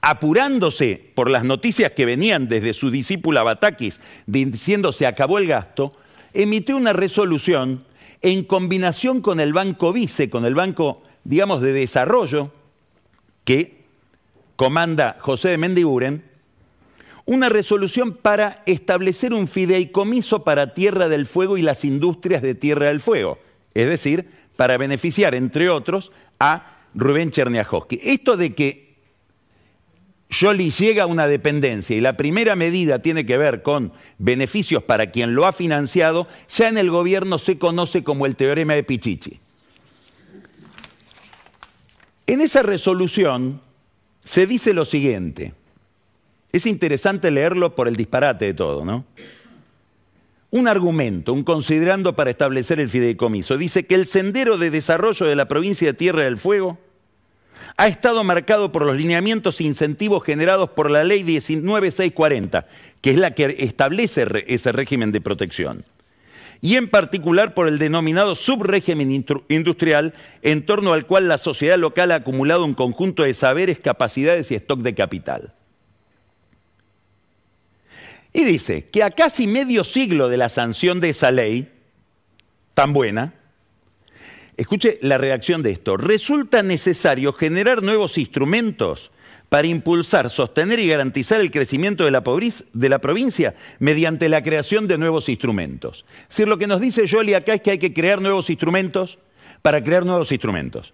apurándose 0.00 1.12
por 1.14 1.30
las 1.30 1.44
noticias 1.44 1.92
que 1.92 2.04
venían 2.04 2.48
desde 2.48 2.74
su 2.74 2.90
discípula 2.90 3.42
Batakis 3.42 4.00
diciendo 4.26 4.92
se 4.92 5.06
acabó 5.06 5.38
el 5.38 5.46
gasto, 5.46 5.96
emitió 6.32 6.76
una 6.76 6.92
resolución 6.92 7.84
en 8.20 8.44
combinación 8.44 9.20
con 9.20 9.40
el 9.40 9.52
Banco 9.52 9.92
Vice, 9.92 10.28
con 10.28 10.44
el 10.44 10.54
Banco, 10.54 11.02
digamos, 11.24 11.60
de 11.60 11.72
Desarrollo, 11.72 12.52
que 13.44 13.84
comanda 14.56 15.16
José 15.20 15.50
de 15.50 15.58
Mendiguren, 15.58 16.24
una 17.26 17.48
resolución 17.48 18.14
para 18.14 18.62
establecer 18.66 19.32
un 19.32 19.48
fideicomiso 19.48 20.44
para 20.44 20.74
Tierra 20.74 21.08
del 21.08 21.26
Fuego 21.26 21.56
y 21.56 21.62
las 21.62 21.84
industrias 21.84 22.42
de 22.42 22.54
Tierra 22.54 22.86
del 22.86 23.00
Fuego, 23.00 23.38
es 23.72 23.88
decir, 23.88 24.28
para 24.56 24.76
beneficiar, 24.76 25.34
entre 25.34 25.70
otros, 25.70 26.12
a 26.38 26.78
Rubén 26.94 27.30
Cherniajowski. 27.30 27.98
Esto 28.02 28.36
de 28.36 28.54
que 28.54 28.94
Jolie 30.30 30.70
llega 30.70 31.04
a 31.04 31.06
una 31.06 31.26
dependencia 31.26 31.96
y 31.96 32.00
la 32.00 32.16
primera 32.16 32.56
medida 32.56 33.00
tiene 33.00 33.24
que 33.24 33.38
ver 33.38 33.62
con 33.62 33.92
beneficios 34.18 34.82
para 34.82 35.10
quien 35.10 35.34
lo 35.34 35.46
ha 35.46 35.52
financiado, 35.52 36.28
ya 36.48 36.68
en 36.68 36.78
el 36.78 36.90
gobierno 36.90 37.38
se 37.38 37.58
conoce 37.58 38.04
como 38.04 38.26
el 38.26 38.36
teorema 38.36 38.74
de 38.74 38.84
Pichichi. 38.84 39.40
En 42.26 42.40
esa 42.40 42.62
resolución 42.62 43.60
se 44.24 44.46
dice 44.46 44.72
lo 44.72 44.84
siguiente, 44.84 45.52
es 46.56 46.66
interesante 46.66 47.32
leerlo 47.32 47.74
por 47.74 47.88
el 47.88 47.96
disparate 47.96 48.44
de 48.44 48.54
todo, 48.54 48.84
¿no? 48.84 49.04
Un 50.52 50.68
argumento, 50.68 51.32
un 51.32 51.42
considerando 51.42 52.14
para 52.14 52.30
establecer 52.30 52.78
el 52.78 52.88
fideicomiso. 52.88 53.56
Dice 53.58 53.86
que 53.86 53.96
el 53.96 54.06
sendero 54.06 54.56
de 54.56 54.70
desarrollo 54.70 55.26
de 55.26 55.34
la 55.34 55.48
provincia 55.48 55.88
de 55.88 55.94
Tierra 55.94 56.22
del 56.22 56.38
Fuego 56.38 56.78
ha 57.76 57.88
estado 57.88 58.22
marcado 58.22 58.70
por 58.70 58.86
los 58.86 58.96
lineamientos 58.96 59.58
e 59.58 59.64
incentivos 59.64 60.22
generados 60.22 60.70
por 60.70 60.92
la 60.92 61.02
ley 61.02 61.24
19640, 61.24 62.68
que 63.00 63.10
es 63.10 63.18
la 63.18 63.32
que 63.32 63.56
establece 63.58 64.24
ese 64.46 64.70
régimen 64.70 65.10
de 65.10 65.20
protección, 65.20 65.84
y 66.60 66.76
en 66.76 66.88
particular 66.88 67.52
por 67.54 67.66
el 67.66 67.80
denominado 67.80 68.36
subrégimen 68.36 69.10
industrial, 69.48 70.14
en 70.42 70.64
torno 70.64 70.92
al 70.92 71.06
cual 71.06 71.26
la 71.26 71.38
sociedad 71.38 71.78
local 71.78 72.12
ha 72.12 72.16
acumulado 72.16 72.64
un 72.64 72.74
conjunto 72.74 73.24
de 73.24 73.34
saberes, 73.34 73.80
capacidades 73.80 74.52
y 74.52 74.54
stock 74.54 74.78
de 74.82 74.94
capital. 74.94 75.52
Y 78.36 78.42
dice 78.42 78.88
que 78.90 79.04
a 79.04 79.12
casi 79.12 79.46
medio 79.46 79.84
siglo 79.84 80.28
de 80.28 80.36
la 80.36 80.48
sanción 80.48 81.00
de 81.00 81.10
esa 81.10 81.30
ley, 81.30 81.70
tan 82.74 82.92
buena, 82.92 83.32
escuche 84.56 84.98
la 85.02 85.18
redacción 85.18 85.62
de 85.62 85.70
esto, 85.70 85.96
resulta 85.96 86.64
necesario 86.64 87.32
generar 87.32 87.84
nuevos 87.84 88.18
instrumentos 88.18 89.12
para 89.48 89.68
impulsar, 89.68 90.30
sostener 90.30 90.80
y 90.80 90.88
garantizar 90.88 91.40
el 91.40 91.52
crecimiento 91.52 92.04
de 92.04 92.10
la, 92.10 92.24
de 92.72 92.88
la, 92.88 92.98
provincia 92.98 93.54
mediante 93.78 94.28
la 94.28 94.42
creación 94.42 94.88
de 94.88 94.98
nuevos 94.98 95.28
instrumentos. 95.28 96.04
Es 96.22 96.30
decir, 96.30 96.48
lo 96.48 96.58
que 96.58 96.66
nos 96.66 96.80
dice 96.80 97.06
Jolie 97.08 97.36
acá 97.36 97.54
es 97.54 97.60
que 97.60 97.70
hay 97.70 97.78
que 97.78 97.94
crear 97.94 98.20
nuevos 98.20 98.50
instrumentos 98.50 99.20
para 99.62 99.82
crear 99.84 100.04
nuevos 100.04 100.32
instrumentos. 100.32 100.92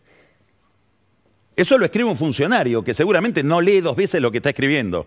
Eso 1.56 1.78
lo 1.78 1.86
escribe 1.86 2.10
un 2.10 2.18
funcionario 2.18 2.84
que 2.84 2.92
seguramente 2.92 3.42
no 3.42 3.62
lee 3.62 3.80
dos 3.80 3.96
veces 3.96 4.20
lo 4.20 4.30
que 4.30 4.38
está 4.38 4.50
escribiendo 4.50 5.06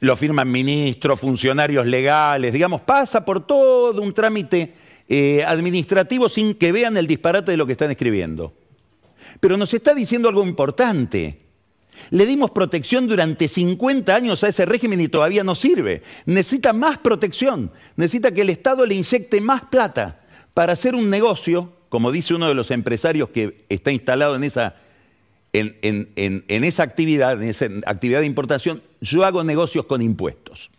lo 0.00 0.16
firman 0.16 0.50
ministros, 0.50 1.18
funcionarios 1.18 1.86
legales, 1.86 2.52
digamos, 2.52 2.82
pasa 2.82 3.24
por 3.24 3.46
todo 3.46 4.00
un 4.00 4.14
trámite 4.14 4.74
eh, 5.08 5.42
administrativo 5.44 6.28
sin 6.28 6.54
que 6.54 6.70
vean 6.70 6.96
el 6.96 7.06
disparate 7.06 7.50
de 7.50 7.56
lo 7.56 7.66
que 7.66 7.72
están 7.72 7.90
escribiendo. 7.90 8.52
Pero 9.40 9.56
nos 9.56 9.72
está 9.74 9.94
diciendo 9.94 10.28
algo 10.28 10.44
importante. 10.44 11.40
Le 12.10 12.26
dimos 12.26 12.52
protección 12.52 13.08
durante 13.08 13.48
50 13.48 14.14
años 14.14 14.44
a 14.44 14.48
ese 14.48 14.64
régimen 14.66 15.00
y 15.00 15.08
todavía 15.08 15.42
no 15.42 15.54
sirve. 15.54 16.02
Necesita 16.26 16.72
más 16.72 16.98
protección, 16.98 17.72
necesita 17.96 18.30
que 18.30 18.42
el 18.42 18.50
Estado 18.50 18.86
le 18.86 18.94
inyecte 18.94 19.40
más 19.40 19.62
plata 19.64 20.20
para 20.54 20.74
hacer 20.74 20.94
un 20.94 21.10
negocio, 21.10 21.72
como 21.88 22.12
dice 22.12 22.34
uno 22.34 22.46
de 22.46 22.54
los 22.54 22.70
empresarios 22.70 23.30
que 23.30 23.64
está 23.68 23.90
instalado 23.90 24.36
en 24.36 24.44
esa 24.44 24.76
en, 25.58 26.64
esa 26.64 26.82
actividad, 26.82 27.42
en 27.42 27.48
esa 27.48 27.66
actividad 27.86 28.20
de 28.20 28.26
importación, 28.26 28.82
yo 29.00 29.24
hago 29.24 29.44
negocios 29.44 29.86
con 29.86 30.02
impuestos. 30.02 30.70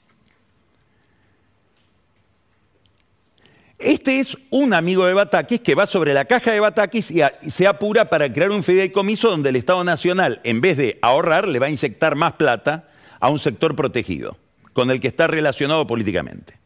Este 3.79 4.19
es 4.19 4.37
un 4.49 4.73
amigo 4.73 5.05
de 5.05 5.13
Batakis 5.13 5.61
que 5.61 5.73
va 5.73 5.85
sobre 5.85 6.13
la 6.13 6.25
caja 6.25 6.51
de 6.51 6.59
Batakis 6.59 7.11
y, 7.11 7.21
se 7.49 7.65
apura 7.65 8.09
para 8.09 8.31
crear 8.31 8.51
un 8.51 8.61
fideicomiso 8.61 9.29
donde 9.29 9.49
el 9.49 9.55
Estado 9.55 9.85
Nacional, 9.85 10.41
en 10.43 10.59
vez 10.59 10.75
de 10.75 10.99
ahorrar, 11.01 11.47
le 11.47 11.59
va 11.59 11.67
a 11.67 11.69
inyectar 11.69 12.15
más 12.15 12.33
plata 12.33 12.89
a 13.21 13.29
un 13.29 13.39
sector 13.39 13.75
protegido, 13.75 14.37
con 14.73 14.91
el 14.91 14.99
que 14.99 15.07
está 15.07 15.27
relacionado 15.27 15.87
políticamente. 15.87 16.59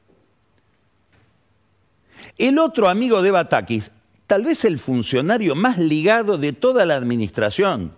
El 2.38 2.58
otro 2.58 2.90
amigo 2.90 3.22
de 3.22 3.30
Batakis 3.30 3.92
tal 4.26 4.46
vez 4.46 4.66
el 4.66 4.80
funcionario 4.80 5.54
más 5.54 5.78
ligado 5.78 6.40
de 6.40 6.54
toda 6.54 6.86
la 6.88 6.96
administración, 6.96 7.94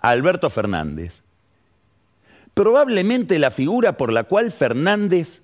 Alberto 0.00 0.50
Fernández. 0.50 1.22
Probablemente 2.54 3.38
la 3.38 3.50
figura 3.50 3.96
por 3.96 4.12
la 4.12 4.24
cual 4.24 4.50
Fernández 4.50 5.40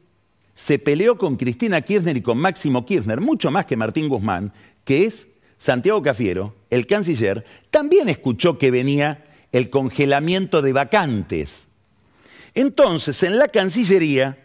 se 0.55 0.79
peleó 0.79 1.19
con 1.19 1.37
Cristina 1.37 1.81
Kirchner 1.83 2.17
y 2.17 2.23
con 2.23 2.39
Máximo 2.39 2.85
Kirchner, 2.85 3.21
mucho 3.21 3.51
más 3.51 3.67
que 3.67 3.77
Martín 3.77 4.09
Guzmán, 4.09 4.53
que 4.85 5.05
es 5.05 5.27
Santiago 5.59 6.03
Cafiero, 6.03 6.55
el 6.71 6.87
canciller, 6.87 7.45
también 7.71 8.09
escuchó 8.09 8.59
que 8.59 8.71
venía 8.71 9.25
el 9.53 9.71
congelamiento 9.71 10.63
de 10.63 10.73
vacantes. 10.73 11.67
Entonces, 12.55 13.23
en 13.23 13.39
la 13.39 13.49
Cancillería 13.49 14.39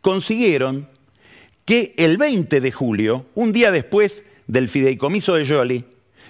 consiguieron 0.00 0.88
que 1.64 1.94
el 1.96 2.18
20 2.18 2.60
de 2.60 2.72
julio, 2.72 3.26
un 3.34 3.52
día 3.52 3.70
después 3.70 4.24
del 4.48 4.68
fideicomiso 4.68 5.34
de 5.34 5.46
Jolie, 5.46 5.84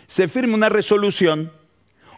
se 0.06 0.28
firma 0.28 0.54
una 0.54 0.68
resolución 0.68 1.50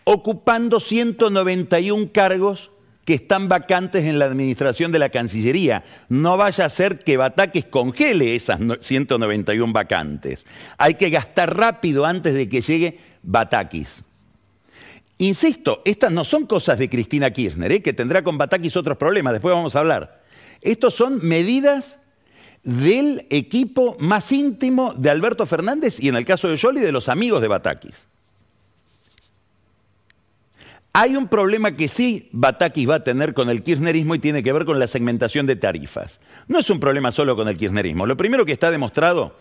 ocupando 0.05 0.81
191 0.81 2.11
cargos 2.13 2.71
que 3.05 3.15
están 3.15 3.49
vacantes 3.49 4.05
en 4.05 4.19
la 4.19 4.25
administración 4.25 4.93
de 4.93 4.99
la 4.99 5.11
Cancillería. 5.11 5.85
No 6.09 6.37
vaya 6.37 6.65
a 6.65 6.71
ser 6.71 6.99
que 6.99 7.17
Bataques 7.17 7.67
congele 7.67 8.35
esas 8.35 8.61
191 8.81 9.73
vacantes. 9.73 10.47
Hay 10.79 10.95
que 10.95 11.11
gastar 11.11 11.57
rápido 11.57 12.07
antes 12.07 12.35
de 12.35 12.49
que 12.49 12.63
llegue 12.63 12.99
Batakis. 13.23 14.03
Insisto, 15.19 15.83
estas 15.85 16.13
no 16.13 16.25
son 16.25 16.47
cosas 16.47 16.79
de 16.79 16.89
Cristina 16.89 17.31
Kirchner, 17.31 17.71
¿eh? 17.71 17.83
que 17.83 17.93
tendrá 17.93 18.23
con 18.23 18.37
Batakis 18.37 18.77
otros 18.77 18.99
problemas, 18.99 19.33
después 19.33 19.55
vamos 19.55 19.77
a 19.77 19.81
hablar. 19.81 20.23
Estos 20.61 20.95
son 20.95 21.21
medidas 21.23 21.99
del 22.65 23.27
equipo 23.31 23.97
más 24.01 24.33
íntimo 24.33 24.95
de 24.95 25.11
Alberto 25.11 25.47
Fernández 25.47 26.01
y 26.01 26.09
en 26.09 26.17
el 26.17 26.25
caso 26.25 26.49
de 26.49 26.59
Jolie 26.59 26.81
de 26.81 26.93
los 26.93 27.09
amigos 27.09 27.43
de 27.43 27.49
Batakis. 27.49 28.07
Hay 30.97 31.17
un 31.17 31.27
problema 31.27 31.73
que 31.73 31.89
sí 31.89 32.29
Batakis 32.31 32.89
va 32.89 32.95
a 32.95 33.05
tener 33.05 33.35
con 33.35 33.51
el 33.51 33.65
kirchnerismo 33.65 34.15
y 34.15 34.21
tiene 34.21 34.45
que 34.45 34.53
ver 34.53 34.65
con 34.65 34.79
la 34.79 34.87
segmentación 34.87 35.45
de 35.45 35.57
tarifas. 35.57 36.21
No 36.47 36.61
es 36.61 36.71
un 36.71 36.79
problema 36.79 37.11
solo 37.11 37.35
con 37.35 37.49
el 37.49 37.57
kirchnerismo. 37.57 38.07
Lo 38.07 38.17
primero 38.17 38.47
que 38.47 38.53
está 38.53 38.71
demostrado 38.71 39.37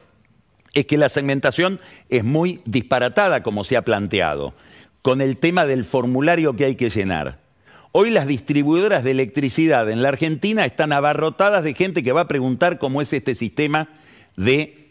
es 0.74 0.88
que 0.88 0.98
la 0.98 1.10
segmentación 1.10 1.80
es 2.10 2.24
muy 2.24 2.62
disparatada 2.66 3.44
como 3.44 3.64
se 3.64 3.78
ha 3.78 3.84
planteado, 3.84 4.56
con 5.04 5.22
el 5.22 5.38
tema 5.38 5.68
del 5.68 5.86
formulario 5.86 6.56
que 6.56 6.66
hay 6.66 6.74
que 6.74 6.90
llenar. 6.90 7.40
Hoy 7.92 8.10
las 8.10 8.26
distribuidoras 8.26 9.04
de 9.04 9.12
electricidad 9.12 9.88
en 9.92 10.02
la 10.02 10.10
Argentina 10.10 10.66
están 10.66 10.92
abarrotadas 10.92 11.64
de 11.64 11.76
gente 11.76 12.02
que 12.02 12.14
va 12.14 12.22
a 12.22 12.28
preguntar 12.28 12.80
cómo 12.80 13.00
es 13.00 13.14
este 13.14 13.36
sistema 13.36 13.90
de 14.36 14.90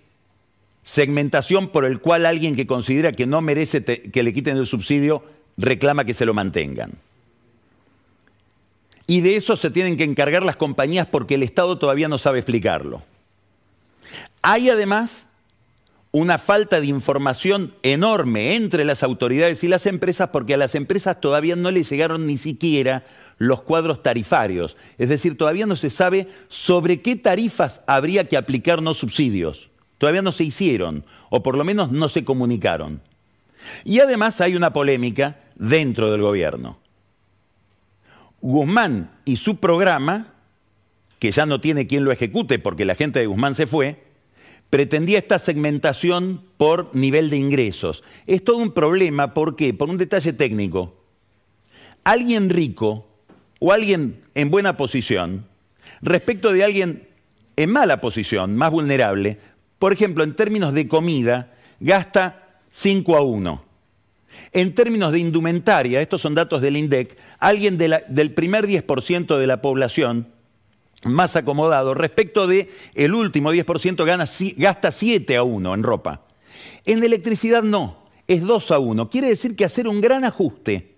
segmentación 0.83 1.71
por 1.71 1.85
el 1.85 1.99
cual 1.99 2.25
alguien 2.25 2.54
que 2.54 2.69
considera 2.69 3.11
que 3.11 3.26
no 3.26 3.42
merece 3.42 3.83
que 3.83 4.23
le 4.23 4.33
quiten 4.33 4.59
el 4.59 4.66
subsidio 4.69 5.25
reclama 5.57 6.05
que 6.05 6.15
se 6.15 6.27
lo 6.27 6.35
mantengan. 6.35 6.93
Y 9.07 9.21
de 9.21 9.37
eso 9.37 9.57
se 9.57 9.71
tienen 9.71 9.97
que 9.97 10.05
encargar 10.05 10.45
las 10.45 10.57
compañías 10.57 11.07
porque 11.07 11.35
el 11.35 11.43
Estado 11.43 11.79
todavía 11.79 12.09
no 12.09 12.19
sabe 12.19 12.39
explicarlo. 12.39 13.03
Hay 14.43 14.71
además 14.71 15.27
una 16.13 16.37
falta 16.37 16.81
de 16.81 16.87
información 16.87 17.75
enorme 17.83 18.55
entre 18.55 18.85
las 18.85 19.03
autoridades 19.03 19.65
y 19.65 19.69
las 19.69 19.87
empresas 19.87 20.29
porque 20.31 20.55
a 20.55 20.59
las 20.59 20.75
empresas 20.75 21.21
todavía 21.21 21.57
no 21.57 21.71
les 21.71 21.89
llegaron 21.89 22.27
ni 22.27 22.37
siquiera 22.37 23.05
los 23.39 23.63
cuadros 23.63 24.03
tarifarios. 24.03 24.77
Es 24.99 25.09
decir, 25.09 25.39
todavía 25.39 25.67
no 25.67 25.75
se 25.75 25.89
sabe 25.89 26.29
sobre 26.49 27.01
qué 27.01 27.17
tarifas 27.17 27.81
habría 27.87 28.25
que 28.25 28.37
aplicarnos 28.37 28.99
subsidios. 28.99 29.71
Todavía 29.97 30.23
no 30.23 30.33
se 30.33 30.45
hicieron, 30.45 31.05
o 31.31 31.43
por 31.43 31.57
lo 31.57 31.65
menos 31.65 31.91
no 31.93 32.09
se 32.09 32.25
comunicaron. 32.25 33.01
Y 33.85 34.01
además 34.01 34.41
hay 34.41 34.55
una 34.55 34.73
polémica 34.73 35.39
dentro 35.57 36.11
del 36.11 36.23
gobierno. 36.23 36.79
Guzmán 38.41 39.11
y 39.25 39.37
su 39.37 39.57
programa, 39.57 40.35
que 41.19 41.31
ya 41.31 41.47
no 41.47 41.61
tiene 41.61 41.87
quien 41.87 42.05
lo 42.05 42.13
ejecute 42.13 42.59
porque 42.59 42.85
la 42.85 42.97
gente 42.97 43.21
de 43.21 43.27
Guzmán 43.27 43.55
se 43.55 43.67
fue, 43.67 44.03
pretendía 44.69 45.19
esta 45.19 45.39
segmentación 45.39 46.43
por 46.57 46.95
nivel 46.95 47.31
de 47.31 47.37
ingresos. 47.37 48.03
Es 48.27 48.43
todo 48.43 48.57
un 48.57 48.73
problema, 48.73 49.35
¿por 49.35 49.55
qué? 49.55 49.75
Por 49.75 49.91
un 49.91 49.99
detalle 49.99 50.33
técnico. 50.33 50.97
Alguien 52.05 52.51
rico 52.51 53.07
o 53.61 53.71
alguien 53.71 54.23
en 54.35 54.51
buena 54.51 54.77
posición, 54.77 55.47
respecto 56.01 56.53
de 56.53 56.65
alguien 56.65 57.09
en 57.55 57.71
mala 57.71 58.01
posición, 58.01 58.57
más 58.57 58.73
vulnerable, 58.73 59.39
por 59.79 59.93
ejemplo, 59.93 60.25
en 60.25 60.35
términos 60.35 60.75
de 60.75 60.89
comida, 60.89 61.55
gasta 61.79 62.61
5 62.73 63.17
a 63.17 63.21
1. 63.21 63.72
En 64.53 64.75
términos 64.75 65.13
de 65.13 65.19
indumentaria, 65.19 66.01
estos 66.01 66.21
son 66.21 66.35
datos 66.35 66.61
del 66.61 66.77
INDEC, 66.77 67.17
alguien 67.39 67.79
del 67.79 68.33
primer 68.33 68.67
10% 68.67 69.39
de 69.39 69.47
la 69.47 69.63
población 69.63 70.29
más 71.05 71.37
acomodado 71.37 71.95
respecto 71.95 72.47
de 72.47 72.71
el 72.95 73.15
último 73.15 73.53
10% 73.53 74.05
gana, 74.05 74.27
gasta 74.57 74.93
7 74.93 75.37
a 75.37 75.43
1 75.43 75.75
en 75.75 75.83
ropa. 75.83 76.21
En 76.85 77.03
electricidad 77.03 77.63
no, 77.63 77.97
es 78.29 78.43
2 78.43 78.71
a 78.73 78.79
1. 78.79 79.09
Quiere 79.11 79.29
decir 79.29 79.57
que 79.57 79.65
hacer 79.65 79.89
un 79.89 80.01
gran 80.01 80.25
ajuste 80.25 80.95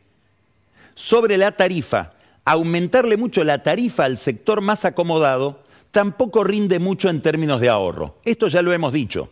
sobre 0.94 1.36
la 1.36 1.52
tarifa, 1.52 2.10
aumentarle 2.44 3.16
mucho 3.16 3.44
la 3.44 3.62
tarifa 3.62 4.04
al 4.04 4.18
sector 4.18 4.60
más 4.60 4.84
acomodado, 4.84 5.62
tampoco 5.90 6.42
rinde 6.42 6.80
mucho 6.80 7.08
en 7.08 7.22
términos 7.22 7.60
de 7.60 7.68
ahorro. 7.68 8.16
Esto 8.24 8.48
ya 8.48 8.62
lo 8.62 8.72
hemos 8.72 8.92
dicho. 8.92 9.30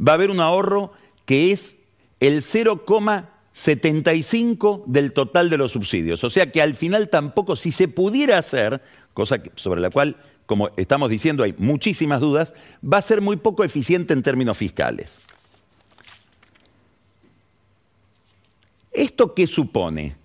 Va 0.00 0.12
a 0.12 0.14
haber 0.14 0.30
un 0.30 0.40
ahorro 0.40 0.92
que 1.26 1.52
es 1.52 1.76
el 2.26 2.42
0,75 2.42 4.84
del 4.86 5.12
total 5.12 5.50
de 5.50 5.58
los 5.58 5.72
subsidios. 5.72 6.22
O 6.24 6.30
sea 6.30 6.50
que 6.50 6.62
al 6.62 6.74
final 6.74 7.08
tampoco, 7.08 7.56
si 7.56 7.72
se 7.72 7.88
pudiera 7.88 8.38
hacer, 8.38 8.80
cosa 9.12 9.42
sobre 9.56 9.80
la 9.80 9.90
cual, 9.90 10.16
como 10.46 10.70
estamos 10.76 11.10
diciendo, 11.10 11.42
hay 11.42 11.54
muchísimas 11.58 12.20
dudas, 12.20 12.54
va 12.82 12.98
a 12.98 13.02
ser 13.02 13.20
muy 13.20 13.36
poco 13.36 13.64
eficiente 13.64 14.14
en 14.14 14.22
términos 14.22 14.56
fiscales. 14.56 15.18
¿Esto 18.92 19.34
qué 19.34 19.46
supone? 19.46 20.16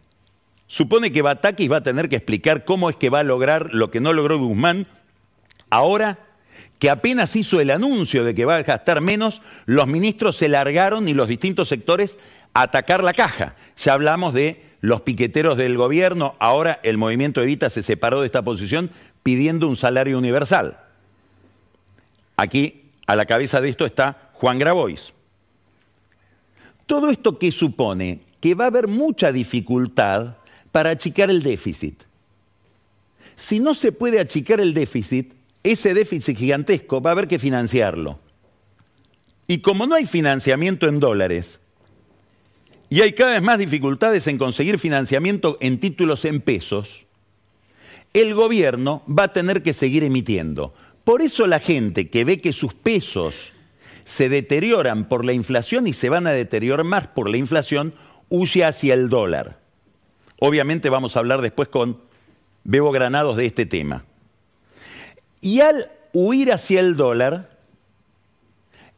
Supone 0.68 1.12
que 1.12 1.24
Batakis 1.24 1.72
va 1.72 1.78
a 1.78 1.84
tener 1.84 2.08
que 2.08 2.18
explicar 2.18 2.64
cómo 2.64 2.92
es 2.92 2.96
que 2.96 3.10
va 3.10 3.22
a 3.22 3.24
lograr 3.24 3.74
lo 3.74 3.90
que 3.90 4.00
no 4.00 4.14
logró 4.14 4.38
Guzmán 4.38 4.86
ahora 5.72 6.29
que 6.80 6.90
apenas 6.90 7.36
hizo 7.36 7.60
el 7.60 7.72
anuncio 7.72 8.24
de 8.24 8.34
que 8.34 8.46
va 8.46 8.56
a 8.56 8.64
gastar 8.64 9.02
menos, 9.02 9.42
los 9.66 9.86
ministros 9.88 10.38
se 10.38 10.48
largaron 10.48 11.08
y 11.10 11.14
los 11.14 11.28
distintos 11.28 11.68
sectores 11.68 12.18
a 12.54 12.64
atacar 12.64 13.04
la 13.04 13.14
caja. 13.14 13.56
Ya 13.78 13.94
hablamos 13.94 14.34
de 14.34 14.64
los 14.80 15.02
piqueteros 15.02 15.58
del 15.58 15.76
gobierno, 15.76 16.36
ahora 16.40 16.80
el 16.84 16.98
movimiento 16.98 17.42
Evita 17.42 17.70
se 17.70 17.84
separó 17.84 18.22
de 18.22 18.28
esta 18.28 18.44
posición 18.44 18.92
pidiendo 19.24 19.68
un 19.68 19.76
salario 19.76 20.18
universal. 20.18 20.80
Aquí, 22.38 22.86
a 23.06 23.18
la 23.18 23.26
cabeza 23.26 23.60
de 23.60 23.70
esto 23.70 23.86
está 23.86 24.32
Juan 24.34 24.58
Grabois. 24.58 25.12
Todo 26.86 27.10
esto 27.10 27.38
que 27.38 27.52
supone 27.52 28.22
que 28.40 28.56
va 28.56 28.64
a 28.64 28.68
haber 28.68 28.88
mucha 28.88 29.34
dificultad 29.34 30.38
para 30.72 30.92
achicar 30.92 31.30
el 31.30 31.44
déficit. 31.44 32.04
Si 33.36 33.60
no 33.60 33.74
se 33.74 33.92
puede 33.92 34.20
achicar 34.20 34.62
el 34.62 34.74
déficit, 34.74 35.34
ese 35.64 35.94
déficit 35.94 36.38
gigantesco 36.38 37.02
va 37.02 37.12
a 37.12 37.14
haber 37.14 37.28
que 37.28 37.40
financiarlo. 37.40 38.20
Y 39.48 39.60
como 39.60 39.88
no 39.88 39.96
hay 39.96 40.06
financiamiento 40.06 40.88
en 40.88 41.00
dólares, 41.00 41.60
y 42.90 43.02
hay 43.02 43.14
cada 43.14 43.32
vez 43.32 43.42
más 43.42 43.60
dificultades 43.60 44.26
en 44.28 44.38
conseguir 44.38 44.80
financiamiento 44.80 45.58
en 45.62 45.80
títulos 45.80 46.26
en 46.26 46.42
pesos, 46.42 47.06
el 48.14 48.34
gobierno 48.34 49.04
va 49.08 49.24
a 49.24 49.34
tener 49.34 49.62
que 49.62 49.74
seguir 49.74 50.04
emitiendo. 50.04 50.74
Por 51.04 51.22
eso 51.22 51.46
la 51.46 51.60
gente 51.60 52.10
que 52.10 52.26
ve 52.26 52.42
que 52.42 52.54
sus 52.54 52.74
pesos 52.74 53.54
se 54.06 54.28
deterioran 54.28 55.08
por 55.08 55.24
la 55.24 55.34
inflación 55.34 55.86
y 55.86 55.94
se 55.94 56.10
van 56.10 56.26
a 56.26 56.32
deteriorar 56.32 56.84
más 56.84 57.08
por 57.08 57.30
la 57.30 57.38
inflación, 57.38 57.94
huye 58.30 58.66
hacia 58.66 58.96
el 58.96 59.10
dólar. 59.10 59.60
Obviamente 60.40 60.90
vamos 60.90 61.16
a 61.16 61.20
hablar 61.20 61.42
después 61.42 61.70
con 61.70 62.02
Bebo 62.64 62.92
Granados 62.92 63.38
de 63.38 63.46
este 63.46 63.68
tema. 63.68 64.06
Y 65.42 65.62
al 65.62 65.92
huir 66.14 66.52
hacia 66.52 66.80
el 66.80 66.96
dólar, 66.96 67.50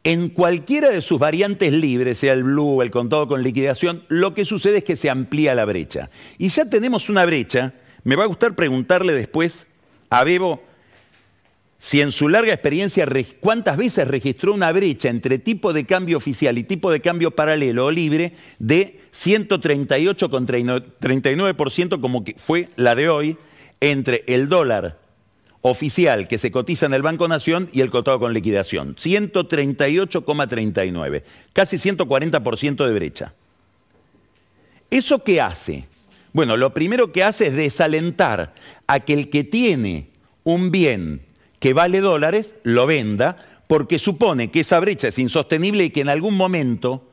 en 0.04 0.28
cualquiera 0.30 0.90
de 0.90 1.00
sus 1.00 1.20
variantes 1.20 1.72
libres, 1.72 2.18
sea 2.18 2.32
el 2.32 2.42
blue 2.42 2.78
o 2.78 2.82
el 2.82 2.90
contado 2.90 3.28
con 3.28 3.40
liquidación, 3.42 4.02
lo 4.08 4.34
que 4.34 4.44
sucede 4.44 4.78
es 4.78 4.84
que 4.84 4.96
se 4.96 5.10
amplía 5.10 5.54
la 5.54 5.64
brecha. 5.64 6.10
Y 6.38 6.48
ya 6.48 6.68
tenemos 6.68 7.08
una 7.08 7.24
brecha. 7.24 7.74
Me 8.02 8.16
va 8.16 8.24
a 8.24 8.26
gustar 8.26 8.56
preguntarle 8.56 9.12
después 9.12 9.68
a 10.10 10.24
Bebo 10.24 10.60
si 11.78 12.00
en 12.00 12.10
su 12.12 12.28
larga 12.28 12.52
experiencia 12.52 13.06
cuántas 13.40 13.76
veces 13.76 14.06
registró 14.06 14.54
una 14.54 14.70
brecha 14.70 15.08
entre 15.08 15.38
tipo 15.38 15.72
de 15.72 15.84
cambio 15.84 16.16
oficial 16.16 16.56
y 16.58 16.62
tipo 16.62 16.92
de 16.92 17.00
cambio 17.00 17.32
paralelo 17.32 17.86
o 17.86 17.90
libre 17.90 18.34
de 18.60 19.00
138,39% 19.12 22.00
como 22.00 22.22
que 22.22 22.36
fue 22.38 22.68
la 22.76 22.94
de 22.94 23.08
hoy 23.08 23.36
entre 23.80 24.22
el 24.28 24.48
dólar 24.48 25.01
oficial 25.62 26.28
que 26.28 26.36
se 26.38 26.50
cotiza 26.50 26.86
en 26.86 26.94
el 26.94 27.02
Banco 27.02 27.28
Nación 27.28 27.68
y 27.72 27.80
el 27.80 27.90
cotado 27.90 28.20
con 28.20 28.34
liquidación. 28.34 28.94
138,39, 28.96 31.22
casi 31.52 31.76
140% 31.76 32.86
de 32.86 32.92
brecha. 32.92 33.34
¿Eso 34.90 35.24
qué 35.24 35.40
hace? 35.40 35.86
Bueno, 36.32 36.56
lo 36.56 36.74
primero 36.74 37.12
que 37.12 37.24
hace 37.24 37.46
es 37.46 37.56
desalentar 37.56 38.52
a 38.86 39.00
que 39.00 39.14
el 39.14 39.30
que 39.30 39.44
tiene 39.44 40.08
un 40.44 40.70
bien 40.70 41.22
que 41.60 41.72
vale 41.72 42.00
dólares 42.00 42.54
lo 42.64 42.86
venda, 42.86 43.36
porque 43.68 43.98
supone 43.98 44.50
que 44.50 44.60
esa 44.60 44.80
brecha 44.80 45.08
es 45.08 45.18
insostenible 45.18 45.84
y 45.84 45.90
que 45.90 46.00
en 46.00 46.08
algún 46.08 46.36
momento 46.36 47.06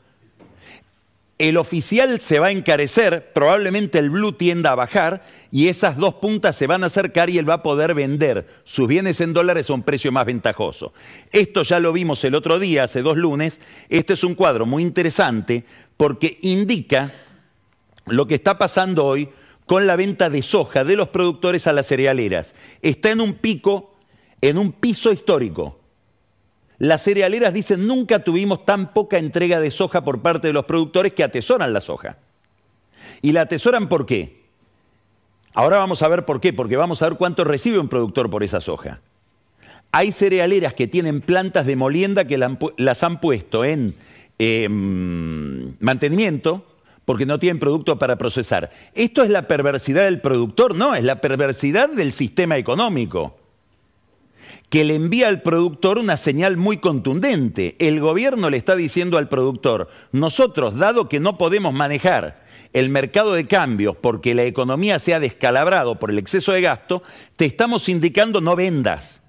el 1.40 1.56
oficial 1.56 2.20
se 2.20 2.38
va 2.38 2.48
a 2.48 2.52
encarecer, 2.52 3.32
probablemente 3.34 3.98
el 3.98 4.10
blue 4.10 4.34
tienda 4.34 4.72
a 4.72 4.76
bajar 4.76 5.24
y 5.52 5.70
esas 5.70 5.96
dos 5.96 6.16
puntas 6.16 6.58
se 6.58 6.68
van 6.68 6.84
a 6.84 6.88
acercar 6.88 7.30
y 7.30 7.38
él 7.38 7.50
va 7.50 7.56
a 7.56 7.64
poder 7.64 7.94
vender 7.94 8.46
sus 8.66 8.90
bienes 8.90 9.22
en 9.22 9.32
dólares 9.32 9.70
a 9.70 9.74
un 9.74 9.84
precio 9.84 10.12
más 10.12 10.26
ventajoso. 10.26 10.94
Esto 11.32 11.64
ya 11.64 11.80
lo 11.80 11.94
vimos 11.94 12.26
el 12.26 12.36
otro 12.36 12.60
día, 12.60 12.84
hace 12.84 13.02
dos 13.02 13.16
lunes. 13.16 13.62
Este 13.88 14.14
es 14.14 14.24
un 14.26 14.36
cuadro 14.36 14.66
muy 14.66 14.84
interesante 14.84 15.64
porque 15.96 16.40
indica 16.42 17.14
lo 18.08 18.28
que 18.28 18.36
está 18.36 18.58
pasando 18.58 19.06
hoy 19.06 19.30
con 19.66 19.88
la 19.88 19.96
venta 19.96 20.30
de 20.30 20.42
soja 20.42 20.84
de 20.84 20.98
los 20.98 21.08
productores 21.08 21.68
a 21.68 21.74
las 21.74 21.88
cerealeras. 21.88 22.54
Está 22.82 23.12
en 23.12 23.22
un 23.22 23.36
pico, 23.36 23.96
en 24.42 24.58
un 24.58 24.74
piso 24.74 25.14
histórico. 25.14 25.79
Las 26.80 27.04
cerealeras 27.04 27.54
dicen, 27.54 27.86
nunca 27.86 28.24
tuvimos 28.24 28.64
tan 28.64 28.94
poca 28.94 29.18
entrega 29.18 29.60
de 29.60 29.70
soja 29.70 30.04
por 30.04 30.22
parte 30.22 30.48
de 30.48 30.54
los 30.54 30.64
productores 30.64 31.14
que 31.14 31.26
atesoran 31.26 31.74
la 31.74 31.82
soja. 31.82 32.18
¿Y 33.22 33.34
la 33.34 33.42
atesoran 33.42 33.90
por 33.90 34.06
qué? 34.06 34.40
Ahora 35.54 35.78
vamos 35.78 36.02
a 36.02 36.08
ver 36.08 36.24
por 36.24 36.40
qué, 36.40 36.54
porque 36.54 36.78
vamos 36.78 37.02
a 37.02 37.10
ver 37.10 37.18
cuánto 37.18 37.44
recibe 37.44 37.80
un 37.80 37.90
productor 37.90 38.30
por 38.30 38.44
esa 38.44 38.62
soja. 38.62 39.02
Hay 39.92 40.14
cerealeras 40.14 40.74
que 40.74 40.88
tienen 40.88 41.20
plantas 41.20 41.66
de 41.66 41.76
molienda 41.76 42.26
que 42.26 42.38
las 42.38 43.04
han 43.04 43.20
puesto 43.20 43.66
en 43.66 43.96
em, 44.38 45.76
mantenimiento 45.80 46.66
porque 47.04 47.26
no 47.26 47.40
tienen 47.40 47.60
producto 47.60 48.00
para 48.00 48.18
procesar. 48.18 48.70
¿Esto 48.94 49.24
es 49.24 49.30
la 49.30 49.48
perversidad 49.48 50.06
del 50.06 50.22
productor? 50.22 50.78
No, 50.78 50.96
es 50.96 51.04
la 51.04 51.20
perversidad 51.20 51.90
del 51.90 52.14
sistema 52.14 52.56
económico 52.56 53.39
que 54.70 54.84
le 54.84 54.96
envía 54.96 55.28
al 55.28 55.42
productor 55.42 55.98
una 55.98 56.16
señal 56.16 56.56
muy 56.56 56.78
contundente. 56.78 57.76
El 57.80 58.00
gobierno 58.00 58.50
le 58.50 58.58
está 58.58 58.76
diciendo 58.76 59.18
al 59.18 59.28
productor, 59.28 59.90
nosotros, 60.12 60.78
dado 60.78 61.10
que 61.10 61.20
no 61.20 61.38
podemos 61.38 61.74
manejar 61.74 62.44
el 62.74 62.90
mercado 62.90 63.34
de 63.34 63.48
cambios 63.48 63.96
porque 63.96 64.36
la 64.36 64.44
economía 64.44 65.00
se 65.00 65.16
ha 65.16 65.20
descalabrado 65.20 65.98
por 65.98 66.12
el 66.12 66.20
exceso 66.20 66.52
de 66.52 66.62
gasto, 66.62 67.02
te 67.36 67.46
estamos 67.46 67.90
indicando 67.90 68.42
no 68.42 68.56
vendas. 68.56 69.22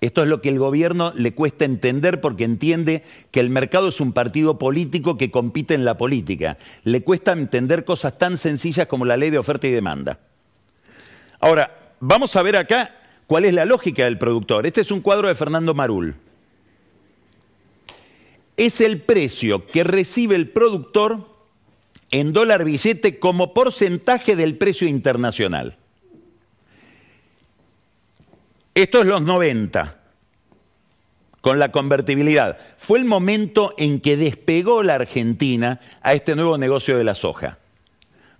Esto 0.00 0.22
es 0.22 0.28
lo 0.28 0.40
que 0.40 0.48
el 0.48 0.58
gobierno 0.58 1.12
le 1.14 1.32
cuesta 1.32 1.64
entender 1.64 2.20
porque 2.20 2.44
entiende 2.44 3.04
que 3.30 3.38
el 3.38 3.50
mercado 3.50 3.88
es 3.88 4.00
un 4.00 4.12
partido 4.12 4.58
político 4.58 5.16
que 5.16 5.30
compite 5.30 5.74
en 5.74 5.84
la 5.84 5.96
política. 5.96 6.58
Le 6.82 7.02
cuesta 7.02 7.32
entender 7.32 7.84
cosas 7.84 8.18
tan 8.18 8.36
sencillas 8.36 8.86
como 8.88 9.04
la 9.04 9.16
ley 9.16 9.30
de 9.30 9.38
oferta 9.38 9.68
y 9.68 9.70
demanda. 9.70 10.18
Ahora, 11.38 11.94
vamos 12.00 12.34
a 12.34 12.42
ver 12.42 12.56
acá 12.56 13.01
cuál 13.26 13.44
es 13.44 13.54
la 13.54 13.64
lógica 13.64 14.04
del 14.04 14.18
productor. 14.18 14.66
Este 14.66 14.80
es 14.80 14.90
un 14.90 15.00
cuadro 15.00 15.28
de 15.28 15.34
Fernando 15.34 15.74
Marul. 15.74 16.14
Es 18.56 18.80
el 18.80 19.00
precio 19.00 19.66
que 19.66 19.84
recibe 19.84 20.36
el 20.36 20.50
productor 20.50 21.28
en 22.10 22.32
dólar 22.32 22.64
billete 22.64 23.18
como 23.18 23.54
porcentaje 23.54 24.36
del 24.36 24.56
precio 24.58 24.86
internacional. 24.86 25.78
Esto 28.74 29.00
es 29.00 29.06
los 29.06 29.22
90, 29.22 29.98
con 31.42 31.58
la 31.58 31.72
convertibilidad. 31.72 32.58
Fue 32.78 32.98
el 32.98 33.04
momento 33.04 33.74
en 33.76 34.00
que 34.00 34.16
despegó 34.16 34.82
la 34.82 34.94
Argentina 34.94 35.80
a 36.00 36.14
este 36.14 36.36
nuevo 36.36 36.56
negocio 36.56 36.96
de 36.96 37.04
la 37.04 37.14
soja. 37.14 37.58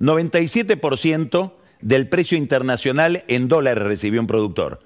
97% 0.00 1.52
del 1.82 2.08
precio 2.08 2.38
internacional 2.38 3.24
en 3.28 3.48
dólares 3.48 3.84
recibió 3.84 4.20
un 4.20 4.26
productor. 4.26 4.80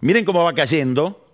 Miren 0.00 0.24
cómo 0.24 0.44
va 0.44 0.54
cayendo. 0.54 1.26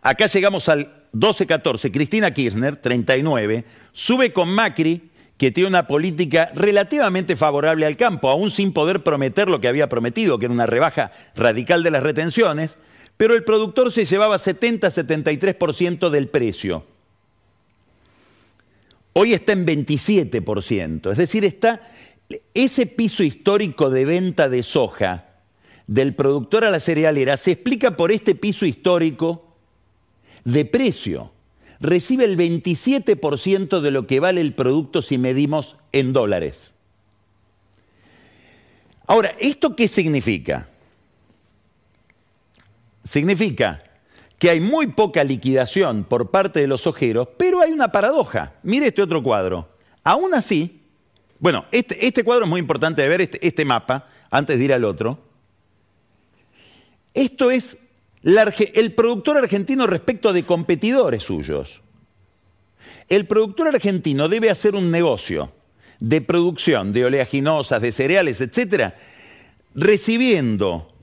Acá 0.00 0.26
llegamos 0.26 0.68
al 0.68 1.04
12-14. 1.12 1.90
Cristina 1.90 2.32
Kirchner, 2.32 2.76
39, 2.76 3.64
sube 3.92 4.32
con 4.32 4.48
Macri, 4.48 5.10
que 5.36 5.50
tiene 5.50 5.68
una 5.68 5.86
política 5.86 6.52
relativamente 6.54 7.36
favorable 7.36 7.86
al 7.86 7.96
campo, 7.96 8.28
aún 8.28 8.50
sin 8.50 8.72
poder 8.72 9.02
prometer 9.02 9.48
lo 9.48 9.60
que 9.60 9.68
había 9.68 9.88
prometido, 9.88 10.38
que 10.38 10.46
era 10.46 10.54
una 10.54 10.66
rebaja 10.66 11.10
radical 11.34 11.82
de 11.82 11.90
las 11.90 12.02
retenciones, 12.02 12.76
pero 13.16 13.34
el 13.34 13.44
productor 13.44 13.90
se 13.90 14.04
llevaba 14.04 14.36
70-73% 14.36 16.10
del 16.10 16.28
precio. 16.28 16.86
Hoy 19.12 19.32
está 19.32 19.52
en 19.52 19.64
27%, 19.64 21.12
es 21.12 21.18
decir, 21.18 21.44
está 21.44 21.88
ese 22.54 22.86
piso 22.86 23.22
histórico 23.22 23.90
de 23.90 24.04
venta 24.04 24.48
de 24.48 24.62
soja 24.62 25.26
del 25.86 26.14
productor 26.14 26.64
a 26.64 26.70
la 26.70 26.80
cerealera 26.80 27.36
se 27.36 27.52
explica 27.52 27.96
por 27.96 28.10
este 28.10 28.34
piso 28.34 28.64
histórico 28.66 29.54
de 30.44 30.64
precio 30.64 31.34
recibe 31.84 32.24
el 32.24 32.36
27% 32.36 33.80
de 33.80 33.90
lo 33.90 34.06
que 34.06 34.20
vale 34.20 34.40
el 34.40 34.54
producto 34.54 35.02
si 35.02 35.18
medimos 35.18 35.76
en 35.92 36.12
dólares. 36.12 36.72
Ahora, 39.06 39.34
¿esto 39.38 39.76
qué 39.76 39.86
significa? 39.86 40.66
Significa 43.04 43.84
que 44.38 44.48
hay 44.48 44.60
muy 44.60 44.88
poca 44.88 45.22
liquidación 45.24 46.04
por 46.04 46.30
parte 46.30 46.60
de 46.60 46.66
los 46.66 46.86
ojeros, 46.86 47.28
pero 47.36 47.60
hay 47.60 47.72
una 47.72 47.92
paradoja. 47.92 48.54
Mire 48.62 48.88
este 48.88 49.02
otro 49.02 49.22
cuadro. 49.22 49.68
Aún 50.02 50.32
así, 50.34 50.80
bueno, 51.38 51.66
este, 51.72 52.06
este 52.06 52.24
cuadro 52.24 52.44
es 52.44 52.50
muy 52.50 52.60
importante 52.60 53.02
de 53.02 53.08
ver, 53.08 53.20
este, 53.20 53.46
este 53.46 53.64
mapa, 53.64 54.08
antes 54.30 54.58
de 54.58 54.64
ir 54.64 54.72
al 54.72 54.84
otro. 54.84 55.18
Esto 57.12 57.50
es 57.50 57.78
el 58.22 58.92
productor 58.92 59.36
argentino 59.36 59.86
respecto 59.86 60.32
de 60.32 60.44
competidores 60.44 61.22
suyos. 61.22 61.80
El 63.08 63.26
productor 63.26 63.68
argentino 63.68 64.28
debe 64.28 64.50
hacer 64.50 64.74
un 64.74 64.90
negocio 64.90 65.52
de 66.00 66.20
producción 66.20 66.92
de 66.92 67.04
oleaginosas, 67.04 67.80
de 67.80 67.92
cereales, 67.92 68.40
etcétera, 68.40 68.96
recibiendo 69.74 70.94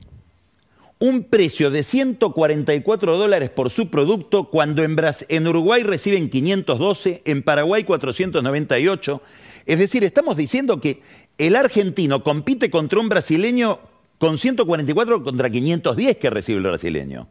un 0.98 1.24
precio 1.24 1.70
de 1.70 1.82
144 1.82 3.16
dólares 3.16 3.50
por 3.50 3.70
su 3.70 3.90
producto 3.90 4.44
cuando 4.44 4.84
en, 4.84 4.96
en, 5.28 5.48
Uruguay 5.48 5.82
reciben 5.82 6.30
512, 6.30 7.22
en 7.24 7.42
Paraguay 7.42 7.82
498. 7.82 9.20
Es 9.66 9.78
decir, 9.78 10.04
estamos 10.04 10.36
diciendo 10.36 10.80
que 10.80 11.02
el 11.38 11.56
argentino 11.56 12.22
compite 12.22 12.70
contra 12.70 13.00
un 13.00 13.08
brasileño 13.08 13.80
con 14.18 14.38
144 14.38 15.22
contra 15.22 15.50
510 15.50 16.16
que 16.16 16.30
recibe 16.30 16.58
el 16.58 16.64
brasileño. 16.64 17.28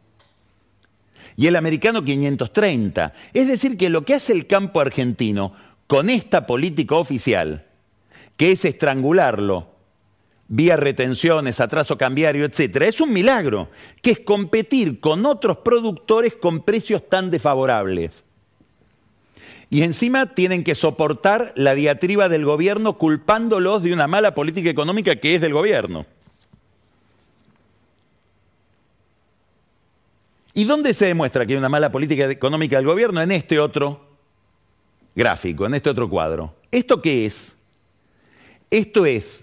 Y 1.36 1.46
el 1.46 1.56
americano 1.56 2.04
530. 2.04 3.14
Es 3.32 3.48
decir, 3.48 3.76
que 3.76 3.88
lo 3.88 4.04
que 4.04 4.14
hace 4.14 4.32
el 4.32 4.46
campo 4.46 4.80
argentino 4.80 5.54
con 5.86 6.10
esta 6.10 6.46
política 6.46 6.96
oficial, 6.96 7.66
que 8.36 8.52
es 8.52 8.64
estrangularlo 8.64 9.72
vía 10.54 10.76
retenciones, 10.76 11.60
atraso 11.60 11.96
cambiario, 11.96 12.44
etc., 12.44 12.82
es 12.82 13.00
un 13.00 13.10
milagro, 13.10 13.70
que 14.02 14.10
es 14.10 14.20
competir 14.20 15.00
con 15.00 15.24
otros 15.24 15.58
productores 15.58 16.34
con 16.34 16.62
precios 16.62 17.08
tan 17.08 17.30
desfavorables. 17.30 18.22
Y 19.72 19.84
encima 19.84 20.34
tienen 20.34 20.64
que 20.64 20.74
soportar 20.74 21.54
la 21.56 21.74
diatriba 21.74 22.28
del 22.28 22.44
gobierno 22.44 22.98
culpándolos 22.98 23.82
de 23.82 23.94
una 23.94 24.06
mala 24.06 24.34
política 24.34 24.68
económica 24.68 25.16
que 25.16 25.34
es 25.34 25.40
del 25.40 25.54
gobierno. 25.54 26.04
¿Y 30.52 30.64
dónde 30.64 30.92
se 30.92 31.06
demuestra 31.06 31.46
que 31.46 31.54
hay 31.54 31.58
una 31.58 31.70
mala 31.70 31.90
política 31.90 32.30
económica 32.30 32.76
del 32.76 32.84
gobierno? 32.84 33.22
En 33.22 33.32
este 33.32 33.58
otro 33.58 33.98
gráfico, 35.14 35.64
en 35.64 35.72
este 35.72 35.88
otro 35.88 36.06
cuadro. 36.06 36.54
¿Esto 36.70 37.00
qué 37.00 37.24
es? 37.24 37.54
Esto 38.70 39.06
es 39.06 39.42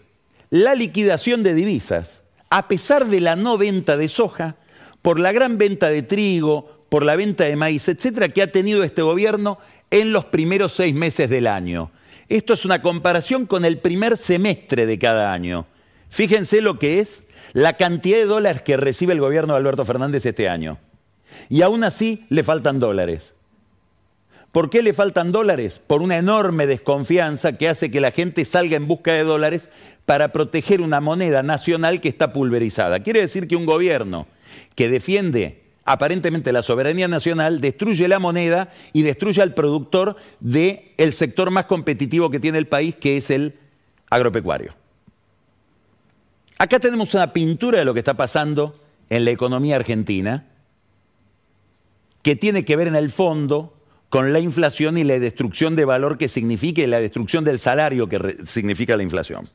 la 0.52 0.76
liquidación 0.76 1.42
de 1.42 1.56
divisas, 1.56 2.22
a 2.52 2.68
pesar 2.68 3.08
de 3.08 3.20
la 3.20 3.36
no 3.36 3.58
venta 3.58 3.98
de 3.98 4.08
soja, 4.08 4.58
por 5.02 5.20
la 5.20 5.32
gran 5.32 5.58
venta 5.58 5.90
de 5.90 6.04
trigo, 6.04 6.79
por 6.90 7.06
la 7.06 7.16
venta 7.16 7.46
de 7.46 7.56
maíz, 7.56 7.88
etcétera, 7.88 8.30
que 8.30 8.42
ha 8.42 8.52
tenido 8.52 8.84
este 8.84 9.02
gobierno 9.02 9.60
en 9.92 10.12
los 10.12 10.26
primeros 10.26 10.74
seis 10.74 10.94
meses 10.94 11.30
del 11.30 11.48
año. 11.48 11.92
Esto 12.28 12.54
es 12.54 12.66
una 12.66 12.82
comparación 12.82 13.46
con 13.46 13.66
el 13.66 13.80
primer 13.80 14.18
semestre 14.18 14.86
de 14.86 15.00
cada 15.00 15.32
año. 15.34 15.66
Fíjense 16.10 16.62
lo 16.62 16.78
que 16.78 17.00
es 17.00 17.24
la 17.54 17.74
cantidad 17.74 18.18
de 18.18 18.26
dólares 18.26 18.62
que 18.62 18.78
recibe 18.78 19.14
el 19.14 19.22
gobierno 19.22 19.54
de 19.54 19.60
Alberto 19.60 19.86
Fernández 19.86 20.26
este 20.26 20.50
año. 20.50 20.78
Y 21.50 21.62
aún 21.62 21.84
así 21.84 22.26
le 22.30 22.44
faltan 22.44 22.80
dólares. 22.80 23.34
¿Por 24.52 24.72
qué 24.72 24.82
le 24.82 24.94
faltan 24.94 25.32
dólares? 25.32 25.80
Por 25.80 26.02
una 26.02 26.18
enorme 26.18 26.66
desconfianza 26.66 27.58
que 27.58 27.70
hace 27.70 27.92
que 27.92 28.02
la 28.02 28.12
gente 28.12 28.46
salga 28.46 28.78
en 28.78 28.88
busca 28.88 29.14
de 29.14 29.24
dólares 29.24 29.70
para 30.06 30.32
proteger 30.32 30.82
una 30.82 31.00
moneda 31.00 31.44
nacional 31.44 32.02
que 32.02 32.10
está 32.10 32.34
pulverizada. 32.34 33.02
Quiere 33.02 33.22
decir 33.22 33.48
que 33.48 33.56
un 33.56 33.68
gobierno 33.68 34.26
que 34.74 34.90
defiende 34.90 35.59
aparentemente 35.90 36.54
la 36.54 36.62
soberanía 36.62 37.08
nacional 37.08 37.62
destruye 37.62 38.08
la 38.08 38.20
moneda 38.20 38.72
y 38.94 39.02
destruye 39.02 39.42
al 39.42 39.56
productor 39.56 40.18
del 40.40 41.14
sector 41.14 41.50
más 41.50 41.66
competitivo 41.66 42.30
que 42.30 42.40
tiene 42.40 42.60
el 42.60 42.68
país, 42.68 42.94
que 42.94 43.18
es 43.18 43.32
el 43.32 43.56
agropecuario. 44.12 44.76
Acá 46.60 46.80
tenemos 46.80 47.16
una 47.16 47.34
pintura 47.34 47.80
de 47.80 47.86
lo 47.86 47.96
que 47.96 48.02
está 48.02 48.14
pasando 48.14 48.80
en 49.10 49.26
la 49.26 49.32
economía 49.32 49.78
argentina 49.78 50.46
que 52.22 52.36
tiene 52.36 52.66
que 52.66 52.76
ver 52.76 52.88
en 52.88 52.96
el 52.96 53.10
fondo 53.10 53.74
con 54.10 54.32
la 54.32 54.40
inflación 54.40 54.96
y 55.00 55.04
la 55.04 55.18
destrucción 55.18 55.76
de 55.76 55.86
valor 55.86 56.20
que 56.20 56.30
significa 56.30 56.84
y 56.84 56.88
la 56.88 57.00
destrucción 57.00 57.44
del 57.44 57.58
salario 57.58 58.08
que 58.08 58.38
significa 58.46 58.96
la 58.96 59.02
inflación. 59.02 59.50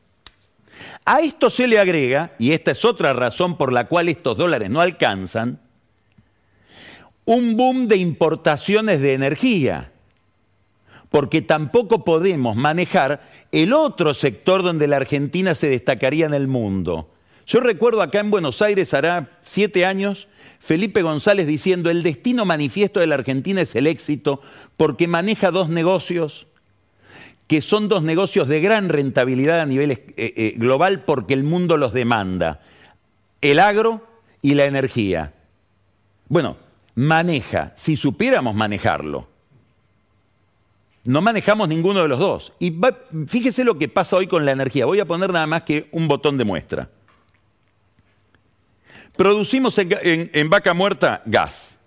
A 1.04 1.20
esto 1.20 1.48
se 1.48 1.68
le 1.68 1.78
agrega, 1.78 2.32
y 2.40 2.50
esta 2.50 2.72
es 2.72 2.84
otra 2.84 3.12
razón 3.12 3.56
por 3.56 3.72
la 3.72 3.86
cual 3.86 4.08
estos 4.08 4.36
dólares 4.36 4.68
no 4.68 4.80
alcanzan, 4.80 5.60
un 7.24 7.56
boom 7.56 7.88
de 7.88 7.96
importaciones 7.96 9.00
de 9.00 9.14
energía, 9.14 9.92
porque 11.10 11.42
tampoco 11.42 12.04
podemos 12.04 12.56
manejar 12.56 13.20
el 13.52 13.72
otro 13.72 14.14
sector 14.14 14.62
donde 14.62 14.88
la 14.88 14.96
Argentina 14.96 15.54
se 15.54 15.68
destacaría 15.68 16.26
en 16.26 16.34
el 16.34 16.48
mundo. 16.48 17.10
Yo 17.46 17.60
recuerdo 17.60 18.02
acá 18.02 18.20
en 18.20 18.30
Buenos 18.30 18.62
Aires, 18.62 18.94
hará 18.94 19.38
siete 19.42 19.84
años, 19.84 20.28
Felipe 20.58 21.02
González 21.02 21.46
diciendo, 21.46 21.90
el 21.90 22.02
destino 22.02 22.44
manifiesto 22.44 23.00
de 23.00 23.06
la 23.06 23.16
Argentina 23.16 23.60
es 23.60 23.74
el 23.74 23.86
éxito 23.86 24.40
porque 24.76 25.06
maneja 25.06 25.50
dos 25.50 25.68
negocios 25.68 26.46
que 27.46 27.60
son 27.60 27.88
dos 27.88 28.02
negocios 28.02 28.48
de 28.48 28.60
gran 28.60 28.88
rentabilidad 28.88 29.60
a 29.60 29.66
nivel 29.66 29.90
eh, 29.90 30.02
eh, 30.16 30.54
global 30.56 31.04
porque 31.04 31.34
el 31.34 31.44
mundo 31.44 31.76
los 31.76 31.92
demanda, 31.92 32.60
el 33.42 33.58
agro 33.58 34.06
y 34.40 34.54
la 34.54 34.64
energía. 34.64 35.34
Bueno, 36.28 36.56
maneja, 36.94 37.72
si 37.76 37.96
supiéramos 37.96 38.54
manejarlo. 38.54 39.28
No 41.04 41.20
manejamos 41.20 41.68
ninguno 41.68 42.00
de 42.00 42.08
los 42.08 42.18
dos. 42.18 42.52
Y 42.58 42.74
fíjese 43.26 43.62
lo 43.64 43.78
que 43.78 43.88
pasa 43.88 44.16
hoy 44.16 44.26
con 44.26 44.44
la 44.44 44.52
energía. 44.52 44.86
Voy 44.86 45.00
a 45.00 45.04
poner 45.04 45.32
nada 45.32 45.46
más 45.46 45.62
que 45.62 45.88
un 45.92 46.08
botón 46.08 46.38
de 46.38 46.44
muestra. 46.44 46.88
Producimos 49.16 49.78
en, 49.78 50.50
vaca 50.50 50.72
muerta 50.72 51.22
gas. 51.26 51.78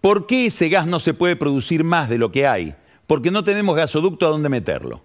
¿Por 0.00 0.26
qué 0.26 0.46
ese 0.46 0.68
gas 0.68 0.86
no 0.86 1.00
se 1.00 1.14
puede 1.14 1.36
producir 1.36 1.82
más 1.82 2.08
de 2.08 2.18
lo 2.18 2.30
que 2.30 2.46
hay? 2.46 2.74
Porque 3.06 3.30
no 3.30 3.42
tenemos 3.42 3.74
gasoducto 3.74 4.26
a 4.26 4.30
donde 4.30 4.48
meterlo. 4.48 5.02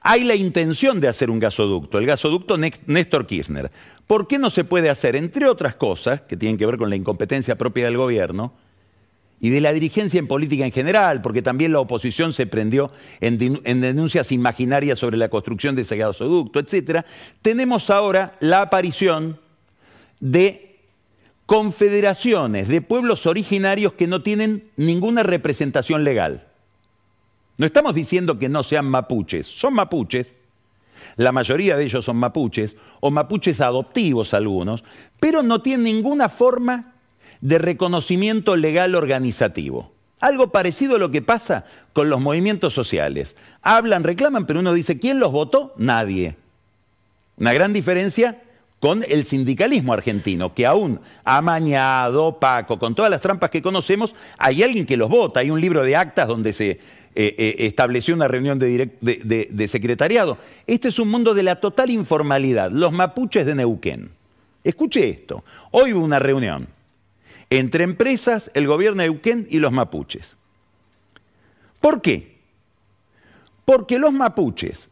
Hay 0.00 0.24
la 0.24 0.34
intención 0.34 1.00
de 1.00 1.08
hacer 1.08 1.30
un 1.30 1.38
gasoducto, 1.38 1.98
el 1.98 2.06
gasoducto 2.06 2.56
Néstor 2.56 3.26
Kirchner. 3.26 3.70
¿Por 4.06 4.26
qué 4.26 4.38
no 4.38 4.50
se 4.50 4.64
puede 4.64 4.90
hacer? 4.90 5.16
Entre 5.16 5.46
otras 5.46 5.74
cosas, 5.74 6.22
que 6.22 6.36
tienen 6.36 6.58
que 6.58 6.66
ver 6.66 6.76
con 6.76 6.90
la 6.90 6.96
incompetencia 6.96 7.56
propia 7.56 7.84
del 7.86 7.96
gobierno, 7.96 8.52
y 9.44 9.50
de 9.50 9.60
la 9.60 9.74
dirigencia 9.74 10.18
en 10.18 10.26
política 10.26 10.64
en 10.64 10.72
general, 10.72 11.20
porque 11.20 11.42
también 11.42 11.72
la 11.72 11.80
oposición 11.80 12.32
se 12.32 12.46
prendió 12.46 12.90
en, 13.20 13.36
denuncias 13.38 14.32
imaginarias 14.32 14.98
sobre 14.98 15.18
la 15.18 15.28
construcción 15.28 15.76
de 15.76 15.82
ese 15.82 15.98
gasoducto, 15.98 16.60
etc., 16.60 17.04
tenemos 17.42 17.90
ahora 17.90 18.36
la 18.40 18.62
aparición 18.62 19.38
de 20.18 20.80
confederaciones 21.44 22.68
de 22.68 22.80
pueblos 22.80 23.26
originarios 23.26 23.92
que 23.92 24.06
no 24.06 24.22
tienen 24.22 24.70
ninguna 24.76 25.22
representación 25.22 26.04
legal. 26.04 26.46
No 27.56 27.66
estamos 27.66 27.94
diciendo 27.94 28.38
que 28.38 28.48
no 28.48 28.62
sean 28.62 28.86
mapuches, 28.86 29.46
son 29.46 29.74
mapuches, 29.74 30.34
la 31.16 31.32
mayoría 31.32 31.76
de 31.76 31.84
ellos 31.84 32.04
son 32.04 32.16
mapuches, 32.16 32.76
o 33.00 33.10
mapuches 33.10 33.60
adoptivos 33.60 34.34
algunos, 34.34 34.82
pero 35.20 35.42
no 35.42 35.62
tienen 35.62 35.84
ninguna 35.84 36.28
forma 36.28 36.92
de 37.40 37.58
reconocimiento 37.58 38.56
legal 38.56 38.94
organizativo. 38.94 39.92
Algo 40.20 40.50
parecido 40.50 40.96
a 40.96 40.98
lo 40.98 41.10
que 41.10 41.22
pasa 41.22 41.66
con 41.92 42.08
los 42.08 42.20
movimientos 42.20 42.72
sociales. 42.72 43.36
Hablan, 43.62 44.04
reclaman, 44.04 44.46
pero 44.46 44.60
uno 44.60 44.72
dice, 44.72 44.98
¿quién 44.98 45.20
los 45.20 45.30
votó? 45.30 45.74
Nadie. 45.76 46.36
Una 47.36 47.52
gran 47.52 47.72
diferencia 47.72 48.42
con 48.84 49.02
el 49.08 49.24
sindicalismo 49.24 49.94
argentino, 49.94 50.52
que 50.52 50.66
aún 50.66 51.00
amañado, 51.24 52.26
opaco, 52.26 52.78
con 52.78 52.94
todas 52.94 53.10
las 53.10 53.22
trampas 53.22 53.48
que 53.48 53.62
conocemos, 53.62 54.14
hay 54.36 54.62
alguien 54.62 54.84
que 54.84 54.98
los 54.98 55.08
vota, 55.08 55.40
hay 55.40 55.50
un 55.50 55.58
libro 55.58 55.82
de 55.82 55.96
actas 55.96 56.28
donde 56.28 56.52
se 56.52 56.72
eh, 56.72 56.80
eh, 57.14 57.56
estableció 57.60 58.14
una 58.14 58.28
reunión 58.28 58.58
de, 58.58 59.68
secretariado. 59.70 60.36
Este 60.66 60.88
es 60.88 60.98
un 60.98 61.08
mundo 61.08 61.32
de 61.32 61.44
la 61.44 61.56
total 61.56 61.88
informalidad, 61.88 62.72
los 62.72 62.92
mapuches 62.92 63.46
de 63.46 63.54
Neuquén. 63.54 64.10
Escuche 64.62 65.08
esto, 65.08 65.46
hoy 65.70 65.94
hubo 65.94 66.04
una 66.04 66.18
reunión 66.18 66.68
entre 67.48 67.84
empresas, 67.84 68.50
el 68.52 68.66
gobierno 68.66 69.00
de 69.00 69.08
Neuquén 69.08 69.46
y 69.48 69.60
los 69.60 69.72
mapuches. 69.72 70.36
¿Por 71.80 72.02
qué? 72.02 72.36
Porque 73.64 73.98
los 73.98 74.12
mapuches, 74.12 74.90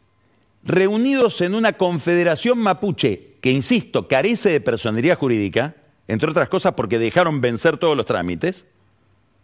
reunidos 0.65 1.43
en 1.43 1.55
una 1.55 1.75
confederación 1.75 2.59
mapuche 2.59 3.32
que, 3.43 3.51
insisto, 3.51 4.09
carece 4.09 4.51
de 4.51 4.61
personería 4.61 5.17
jurídica, 5.17 5.75
entre 6.09 6.31
otras 6.31 6.49
cosas 6.49 6.73
porque 6.73 6.99
dejaron 6.99 7.43
vencer 7.43 7.77
todos 7.77 7.97
los 7.97 8.07
trámites, 8.07 8.65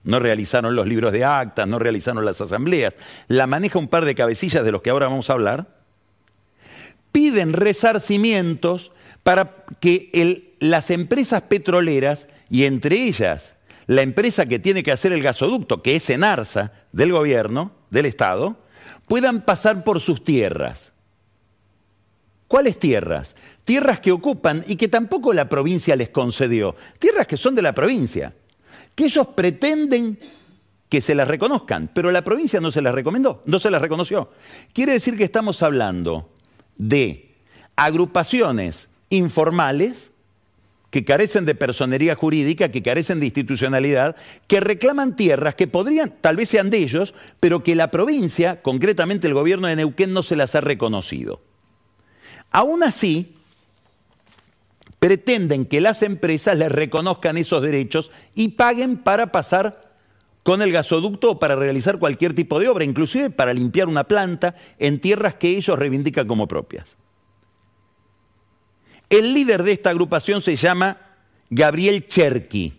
no 0.05 0.21
realizaron 0.21 0.77
los 0.77 0.87
libros 0.87 1.13
de 1.13 1.25
actas, 1.25 1.67
no 1.67 1.79
realizaron 1.79 2.25
las 2.25 2.41
asambleas, 2.41 2.97
la 3.27 3.47
maneja 3.47 3.79
un 3.79 3.89
par 3.89 4.05
de 4.05 4.15
cabecillas 4.15 4.65
de 4.65 4.73
los 4.73 4.81
que 4.81 4.91
ahora 4.91 5.09
vamos 5.09 5.29
a 5.29 5.35
hablar, 5.35 5.77
piden 7.13 7.53
resarcimientos 7.53 8.93
para 9.25 9.65
que 9.81 10.57
las 10.61 10.91
empresas 10.91 11.43
petroleras, 11.43 12.29
y 12.49 12.65
entre 12.65 13.03
ellas 13.03 13.55
la 13.89 14.03
empresa 14.03 14.47
que 14.47 14.59
tiene 14.59 14.83
que 14.83 14.93
hacer 14.93 15.13
el 15.13 15.23
gasoducto, 15.23 15.83
que 15.83 15.97
es 15.97 16.09
Enarsa, 16.09 16.73
del 16.93 17.11
gobierno, 17.11 17.73
del 17.91 18.07
Estado, 18.07 18.59
puedan 19.09 19.45
pasar 19.45 19.83
por 19.83 20.01
sus 20.01 20.23
tierras. 20.23 20.93
¿Cuáles 22.49 22.79
tierras? 22.79 23.37
Tierras 23.69 24.01
que 24.01 24.13
ocupan 24.13 24.65
y 24.67 24.77
que 24.77 24.89
tampoco 24.89 25.35
la 25.35 25.47
provincia 25.47 25.95
les 25.95 26.09
concedió. 26.09 26.75
Tierras 26.99 27.27
que 27.27 27.37
son 27.37 27.55
de 27.55 27.61
la 27.61 27.75
provincia, 27.75 28.33
que 28.95 29.05
ellos 29.05 29.27
pretenden 29.37 30.19
que 30.89 31.03
se 31.03 31.15
las 31.15 31.29
reconozcan, 31.29 31.91
pero 31.93 32.11
la 32.11 32.25
provincia 32.25 32.61
no 32.61 32.71
se 32.71 32.81
las 32.81 32.95
recomendó, 32.95 33.43
no 33.45 33.59
se 33.59 33.71
las 33.71 33.83
reconoció. 33.83 34.31
Quiere 34.73 34.93
decir 34.93 35.19
que 35.19 35.25
estamos 35.25 35.63
hablando 35.63 36.31
de 36.79 37.35
agrupaciones 37.77 38.89
informales 39.11 40.13
que 40.89 41.05
carecen 41.05 41.45
de 41.45 41.55
personería 41.55 42.15
jurídica, 42.15 42.71
que 42.71 42.83
carecen 42.83 43.21
de 43.21 43.27
institucionalidad, 43.27 44.17
que 44.47 44.61
reclaman 44.61 45.15
tierras 45.15 45.57
que 45.57 45.67
podrían, 45.67 46.15
tal 46.23 46.37
vez 46.37 46.49
sean 46.49 46.71
de 46.71 46.79
ellos, 46.79 47.13
pero 47.39 47.63
que 47.63 47.75
la 47.75 47.91
provincia, 47.91 48.63
concretamente 48.63 49.27
el 49.27 49.35
gobierno 49.35 49.69
de 49.69 49.77
Neuquén, 49.77 50.15
no 50.15 50.23
se 50.23 50.37
las 50.37 50.55
ha 50.55 50.63
reconocido. 50.63 51.43
Aún 52.51 52.83
así, 52.83 53.35
pretenden 54.99 55.67
que 55.67 55.81
las 55.81 56.03
empresas 56.03 56.57
les 56.59 56.71
reconozcan 56.71 57.37
esos 57.37 57.63
derechos 57.63 58.11
y 58.35 58.51
paguen 58.51 58.99
para 58.99 59.33
pasar 59.33 59.97
con 60.43 60.63
el 60.63 60.73
gasoducto 60.73 61.33
o 61.33 61.39
para 61.39 61.57
realizar 61.57 61.99
cualquier 61.99 62.33
tipo 62.35 62.59
de 62.59 62.69
obra, 62.69 62.85
inclusive 62.85 63.31
para 63.31 63.53
limpiar 63.53 63.89
una 63.89 64.05
planta 64.05 64.55
en 64.79 64.99
tierras 64.99 65.35
que 65.35 65.49
ellos 65.51 65.79
reivindican 65.79 66.27
como 66.27 66.49
propias. 66.49 66.97
El 69.11 69.35
líder 69.35 69.63
de 69.63 69.73
esta 69.73 69.91
agrupación 69.91 70.43
se 70.43 70.57
llama 70.57 70.99
Gabriel 71.51 72.07
Cherky. 72.07 72.75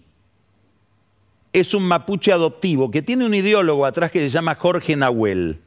Es 1.51 1.73
un 1.73 1.83
mapuche 1.83 2.31
adoptivo 2.31 2.91
que 2.91 3.01
tiene 3.01 3.25
un 3.25 3.33
ideólogo 3.33 3.85
atrás 3.85 4.11
que 4.11 4.19
se 4.19 4.29
llama 4.29 4.55
Jorge 4.55 4.95
Nahuel 4.95 5.59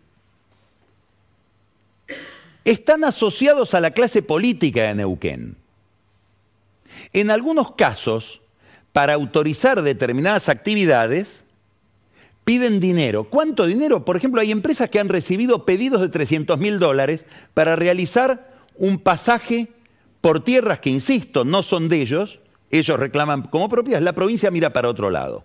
están 2.65 3.05
asociados 3.05 3.75
a 3.75 3.81
la 3.81 3.91
clase 3.91 4.23
política 4.23 4.85
de 4.85 4.95
Neuquén. 4.95 5.57
En 7.13 7.31
algunos 7.31 7.73
casos, 7.73 8.41
para 8.93 9.15
autorizar 9.15 9.83
determinadas 9.83 10.49
actividades, 10.49 11.45
piden 12.45 12.81
dinero. 12.81 13.25
¿Cuánto 13.25 13.67
dinero? 13.67 14.05
Por 14.05 14.17
ejemplo, 14.17 14.41
hay 14.41 14.51
empresas 14.51 14.91
que 14.91 15.01
han 15.01 15.09
recibido 15.09 15.65
pedidos 15.65 16.01
de 16.01 16.09
300 16.09 16.59
mil 16.59 16.79
dólares 16.79 17.27
para 17.55 17.77
realizar 17.77 18.53
un 18.77 18.99
pasaje 18.99 19.69
por 20.21 20.43
tierras 20.43 20.81
que, 20.81 20.91
insisto, 20.91 21.45
no 21.45 21.63
son 21.63 21.89
de 21.89 22.01
ellos, 22.01 22.39
ellos 22.71 22.99
reclaman 22.99 23.43
como 23.43 23.69
propias, 23.69 24.03
la 24.03 24.15
provincia 24.15 24.51
mira 24.51 24.73
para 24.73 24.89
otro 24.89 25.11
lado. 25.11 25.45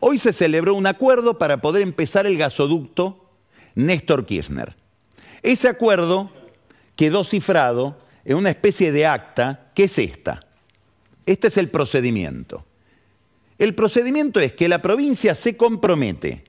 Hoy 0.00 0.18
se 0.18 0.32
celebró 0.32 0.74
un 0.74 0.86
acuerdo 0.86 1.38
para 1.38 1.60
poder 1.60 1.82
empezar 1.82 2.26
el 2.26 2.36
gasoducto 2.36 3.30
Néstor 3.74 4.26
Kirchner. 4.26 4.76
Ese 5.42 5.68
acuerdo 5.68 6.30
quedó 6.96 7.24
cifrado 7.24 7.96
en 8.24 8.36
una 8.36 8.50
especie 8.50 8.92
de 8.92 9.06
acta 9.06 9.70
que 9.74 9.84
es 9.84 9.98
esta. 9.98 10.40
Este 11.26 11.48
es 11.48 11.56
el 11.56 11.70
procedimiento. 11.70 12.64
El 13.58 13.74
procedimiento 13.74 14.40
es 14.40 14.52
que 14.52 14.68
la 14.68 14.82
provincia 14.82 15.34
se 15.34 15.56
compromete 15.56 16.44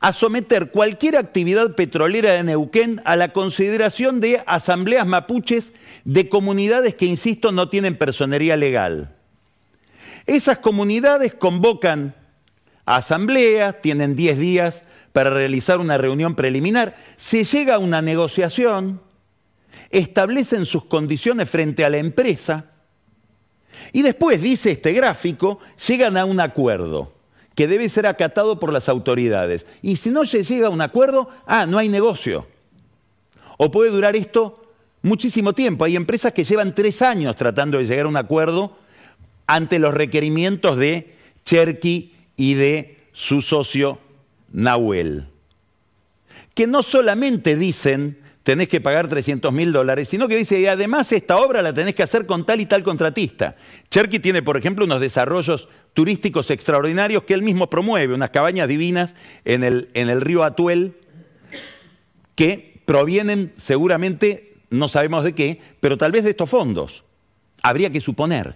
a 0.00 0.12
someter 0.12 0.70
cualquier 0.70 1.16
actividad 1.16 1.74
petrolera 1.74 2.32
de 2.32 2.44
Neuquén 2.44 3.02
a 3.04 3.16
la 3.16 3.32
consideración 3.32 4.20
de 4.20 4.42
asambleas 4.46 5.06
mapuches 5.06 5.72
de 6.04 6.28
comunidades 6.28 6.94
que, 6.94 7.06
insisto, 7.06 7.50
no 7.50 7.68
tienen 7.68 7.96
personería 7.96 8.56
legal. 8.56 9.16
Esas 10.26 10.58
comunidades 10.58 11.34
convocan 11.34 12.14
a 12.84 12.96
asambleas, 12.96 13.80
tienen 13.82 14.14
10 14.14 14.38
días 14.38 14.82
para 15.12 15.30
realizar 15.30 15.80
una 15.80 15.98
reunión 15.98 16.36
preliminar, 16.36 16.96
se 17.16 17.42
llega 17.42 17.74
a 17.74 17.78
una 17.78 18.00
negociación, 18.00 19.00
establecen 19.90 20.64
sus 20.64 20.84
condiciones 20.84 21.50
frente 21.50 21.84
a 21.84 21.90
la 21.90 21.98
empresa 21.98 22.70
y 23.92 24.02
después, 24.02 24.42
dice 24.42 24.72
este 24.72 24.92
gráfico, 24.92 25.58
llegan 25.86 26.16
a 26.16 26.24
un 26.24 26.40
acuerdo 26.40 27.12
que 27.54 27.66
debe 27.66 27.88
ser 27.88 28.06
acatado 28.06 28.60
por 28.60 28.72
las 28.72 28.88
autoridades. 28.88 29.66
Y 29.82 29.96
si 29.96 30.10
no 30.10 30.24
se 30.24 30.44
llega 30.44 30.68
a 30.68 30.70
un 30.70 30.80
acuerdo, 30.80 31.28
ah, 31.46 31.66
no 31.66 31.78
hay 31.78 31.88
negocio. 31.88 32.46
O 33.56 33.70
puede 33.70 33.90
durar 33.90 34.14
esto 34.14 34.62
muchísimo 35.02 35.52
tiempo. 35.52 35.84
Hay 35.84 35.96
empresas 35.96 36.32
que 36.32 36.44
llevan 36.44 36.74
tres 36.74 37.02
años 37.02 37.34
tratando 37.34 37.78
de 37.78 37.86
llegar 37.86 38.06
a 38.06 38.08
un 38.08 38.16
acuerdo 38.16 38.76
ante 39.46 39.78
los 39.78 39.94
requerimientos 39.94 40.76
de 40.76 41.16
Cherky 41.44 42.12
y 42.36 42.54
de 42.54 42.98
su 43.12 43.42
socio 43.42 43.98
Nahuel, 44.52 45.26
que 46.54 46.66
no 46.66 46.82
solamente 46.82 47.56
dicen 47.56 48.18
tenés 48.48 48.70
que 48.70 48.80
pagar 48.80 49.08
300 49.08 49.52
mil 49.52 49.74
dólares, 49.74 50.08
sino 50.08 50.26
que 50.26 50.34
dice, 50.34 50.58
y 50.58 50.64
además 50.64 51.12
esta 51.12 51.36
obra 51.36 51.60
la 51.60 51.74
tenés 51.74 51.94
que 51.94 52.02
hacer 52.02 52.24
con 52.24 52.46
tal 52.46 52.62
y 52.62 52.64
tal 52.64 52.82
contratista. 52.82 53.56
Cherky 53.90 54.20
tiene, 54.20 54.40
por 54.40 54.56
ejemplo, 54.56 54.86
unos 54.86 55.02
desarrollos 55.02 55.68
turísticos 55.92 56.50
extraordinarios 56.50 57.24
que 57.24 57.34
él 57.34 57.42
mismo 57.42 57.68
promueve, 57.68 58.14
unas 58.14 58.30
cabañas 58.30 58.66
divinas 58.66 59.14
en 59.44 59.64
el, 59.64 59.90
en 59.92 60.08
el 60.08 60.22
río 60.22 60.44
Atuel, 60.44 60.94
que 62.34 62.80
provienen 62.86 63.52
seguramente, 63.58 64.54
no 64.70 64.88
sabemos 64.88 65.24
de 65.24 65.34
qué, 65.34 65.60
pero 65.80 65.98
tal 65.98 66.12
vez 66.12 66.24
de 66.24 66.30
estos 66.30 66.48
fondos. 66.48 67.04
Habría 67.62 67.90
que 67.90 68.00
suponer. 68.00 68.54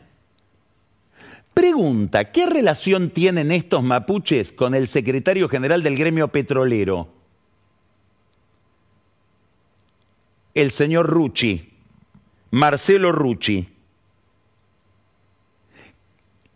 Pregunta, 1.52 2.32
¿qué 2.32 2.46
relación 2.46 3.10
tienen 3.10 3.52
estos 3.52 3.82
mapuches 3.82 4.52
con 4.52 4.74
el 4.74 4.88
secretario 4.88 5.50
general 5.50 5.82
del 5.82 5.98
gremio 5.98 6.28
petrolero? 6.28 7.21
El 10.54 10.70
señor 10.70 11.06
Rucci, 11.06 11.70
Marcelo 12.50 13.10
Rucci. 13.12 13.68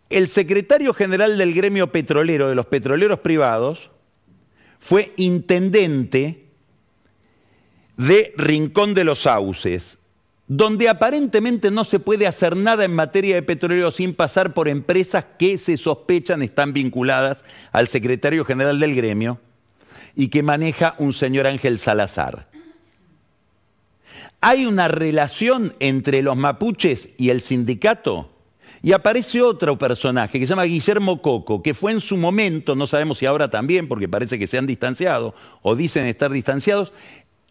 El 0.09 0.27
secretario 0.27 0.93
general 0.93 1.37
del 1.37 1.53
gremio 1.53 1.91
petrolero 1.91 2.47
de 2.47 2.55
los 2.55 2.67
petroleros 2.67 3.19
privados 3.19 3.89
fue 4.79 5.13
intendente 5.17 6.45
de 7.97 8.33
Rincón 8.37 8.93
de 8.93 9.03
los 9.03 9.19
Sauces, 9.19 9.97
donde 10.47 10.87
aparentemente 10.87 11.71
no 11.71 11.83
se 11.83 11.99
puede 11.99 12.27
hacer 12.27 12.55
nada 12.55 12.85
en 12.85 12.93
materia 12.93 13.35
de 13.35 13.41
petróleo 13.41 13.91
sin 13.91 14.13
pasar 14.13 14.53
por 14.53 14.69
empresas 14.69 15.25
que 15.39 15.57
se 15.57 15.75
sospechan 15.75 16.43
están 16.43 16.71
vinculadas 16.71 17.43
al 17.71 17.87
secretario 17.87 18.45
general 18.45 18.79
del 18.79 18.95
gremio 18.95 19.41
y 20.15 20.29
que 20.29 20.43
maneja 20.43 20.95
un 20.99 21.11
señor 21.13 21.47
Ángel 21.47 21.79
Salazar. 21.79 22.56
Hay 24.41 24.65
una 24.65 24.87
relación 24.87 25.73
entre 25.79 26.21
los 26.21 26.37
mapuches 26.37 27.09
y 27.17 27.29
el 27.29 27.41
sindicato. 27.41 28.29
Y 28.83 28.93
aparece 28.93 29.41
otro 29.41 29.77
personaje 29.77 30.39
que 30.39 30.45
se 30.45 30.51
llama 30.51 30.63
Guillermo 30.63 31.21
Coco, 31.21 31.63
que 31.63 31.73
fue 31.73 31.91
en 31.91 31.99
su 31.99 32.15
momento, 32.15 32.75
no 32.75 32.85
sabemos 32.85 33.17
si 33.17 33.25
ahora 33.25 33.49
también, 33.49 33.87
porque 33.87 34.07
parece 34.07 34.37
que 34.37 34.47
se 34.47 34.57
han 34.57 34.67
distanciado 34.67 35.33
o 35.63 35.75
dicen 35.75 36.05
estar 36.05 36.31
distanciados, 36.31 36.93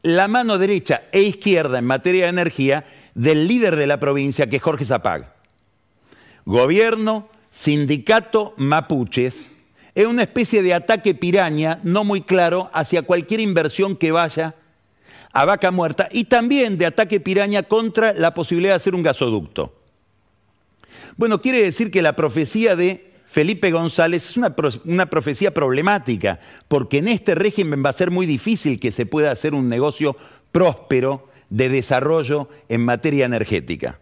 la 0.02 0.28
mano 0.28 0.56
derecha 0.56 1.02
e 1.10 1.22
izquierda 1.22 1.78
en 1.78 1.84
materia 1.84 2.24
de 2.24 2.30
energía 2.30 2.84
del 3.14 3.48
líder 3.48 3.74
de 3.74 3.88
la 3.88 3.98
provincia, 3.98 4.48
que 4.48 4.56
es 4.56 4.62
Jorge 4.62 4.84
Zapag. 4.84 5.34
Gobierno, 6.44 7.28
sindicato, 7.50 8.54
mapuches, 8.56 9.50
es 9.96 10.06
una 10.06 10.22
especie 10.22 10.62
de 10.62 10.74
ataque 10.74 11.14
piraña 11.14 11.80
no 11.82 12.04
muy 12.04 12.20
claro 12.20 12.70
hacia 12.72 13.02
cualquier 13.02 13.40
inversión 13.40 13.96
que 13.96 14.12
vaya 14.12 14.54
a 15.36 15.44
vaca 15.44 15.70
muerta 15.70 16.08
y 16.10 16.24
también 16.24 16.78
de 16.78 16.86
ataque 16.86 17.20
piraña 17.20 17.62
contra 17.62 18.14
la 18.14 18.32
posibilidad 18.32 18.72
de 18.72 18.76
hacer 18.76 18.94
un 18.94 19.02
gasoducto. 19.02 19.74
Bueno, 21.18 21.42
quiere 21.42 21.62
decir 21.62 21.90
que 21.90 22.00
la 22.00 22.16
profecía 22.16 22.74
de 22.74 23.12
Felipe 23.26 23.70
González 23.70 24.30
es 24.30 24.38
una, 24.38 24.56
una, 24.86 25.10
profecía 25.10 25.52
problemática, 25.52 26.40
porque 26.68 26.98
en 26.98 27.08
este 27.08 27.34
régimen 27.34 27.84
va 27.84 27.90
a 27.90 27.92
ser 27.92 28.10
muy 28.10 28.24
difícil 28.24 28.80
que 28.80 28.90
se 28.90 29.04
pueda 29.04 29.30
hacer 29.30 29.52
un 29.52 29.68
negocio 29.68 30.16
próspero 30.52 31.28
de 31.50 31.68
desarrollo 31.68 32.48
en 32.70 32.86
materia 32.86 33.26
energética. 33.26 34.00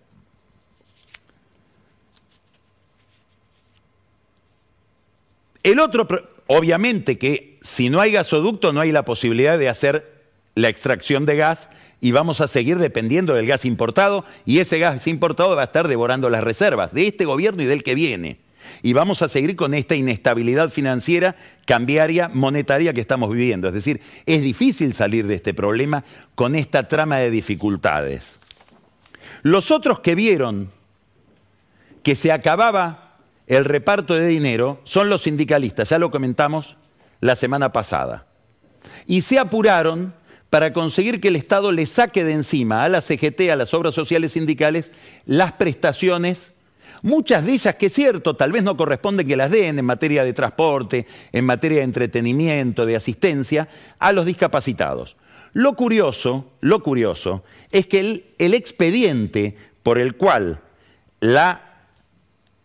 El 5.65 5.81
otro, 5.81 6.07
obviamente 6.47 7.19
que 7.19 7.59
si 7.61 7.91
no 7.91 8.01
hay 8.01 8.13
gasoducto 8.13 8.73
no 8.73 8.81
hay 8.81 8.93
la 8.93 9.05
posibilidad 9.05 9.59
de 9.59 9.69
hacer 9.69 10.14
la 10.55 10.69
extracción 10.69 11.27
de 11.27 11.37
gas 11.37 11.69
y 12.01 12.13
vamos 12.13 12.41
a 12.41 12.49
seguir 12.49 12.79
dependiendo 12.79 13.35
del 13.35 13.47
gas 13.47 13.65
importado 13.65 14.25
y 14.45 14.59
ese 14.59 14.79
gas 14.79 15.07
importado 15.07 15.57
va 15.57 15.63
a 15.63 15.67
estar 15.67 15.89
devorando 15.89 16.29
las 16.31 16.45
reservas 16.45 16.93
de 16.93 17.07
este 17.07 17.25
gobierno 17.25 17.63
y 17.63 17.67
del 17.67 17.83
que 17.83 17.95
viene. 17.95 18.39
Y 18.83 18.93
vamos 18.93 19.23
a 19.23 19.29
seguir 19.29 19.57
con 19.57 19.75
esta 19.75 19.95
inestabilidad 19.95 20.71
financiera, 20.71 21.37
cambiaria, 21.67 22.31
monetaria 22.33 22.93
que 22.93 23.01
estamos 23.01 23.31
viviendo. 23.31 23.69
Es 23.69 23.75
decir, 23.75 24.01
es 24.27 24.43
difícil 24.43 24.95
salir 24.95 25.27
de 25.27 25.35
este 25.35 25.55
problema 25.55 26.05
con 26.35 26.55
esta 26.55 26.89
trama 26.89 27.19
de 27.19 27.31
dificultades. 27.31 28.39
Los 29.43 29.71
otros 29.71 30.01
que 30.01 30.15
vieron 30.15 30.71
que 32.03 32.17
se 32.17 32.33
acababa 32.33 33.19
el 33.47 33.65
reparto 33.65 34.15
de 34.15 34.27
dinero 34.27 34.81
son 34.85 35.11
los 35.11 35.23
sindicalistas, 35.23 35.91
ya 35.91 35.99
lo 35.99 36.11
comentamos 36.11 36.77
la 37.21 37.37
semana 37.37 37.73
pasada. 37.73 38.27
Y 39.07 39.23
se 39.23 39.39
apuraron 39.39 40.15
para 40.55 40.73
conseguir 40.73 41.21
que 41.21 41.27
el 41.27 41.35
Estado 41.35 41.73
le 41.73 41.85
saque 41.85 42.23
de 42.23 42.31
encima 42.31 42.85
a 42.85 42.89
la 42.89 43.01
CGT, 43.01 43.51
a 43.51 43.57
las 43.57 43.75
obras 43.75 43.93
sociales 43.93 44.31
sindicales, 44.31 44.93
las 45.27 45.51
prestaciones, 45.55 46.53
muchas 47.03 47.45
de 47.45 47.55
ellas 47.55 47.75
que 47.75 47.87
es 47.87 47.93
cierto, 47.93 48.37
tal 48.37 48.53
vez 48.53 48.63
no 48.63 48.77
corresponden 48.77 49.27
que 49.27 49.35
las 49.35 49.51
den 49.51 49.81
en 49.81 49.85
materia 49.85 50.23
de 50.23 50.33
transporte, 50.33 51.09
en 51.33 51.45
materia 51.45 51.79
de 51.79 51.85
entretenimiento, 51.87 52.87
de 52.87 52.95
asistencia, 52.95 53.67
a 53.99 54.13
los 54.13 54.27
discapacitados. 54.27 55.17
Lo 55.55 55.75
curioso, 55.75 56.53
lo 56.61 56.85
curioso, 56.85 57.43
es 57.73 57.89
que 57.89 58.25
el 58.39 58.55
expediente 58.55 59.57
por 59.83 59.99
el 59.99 60.15
cual 60.15 60.61
la 61.19 61.81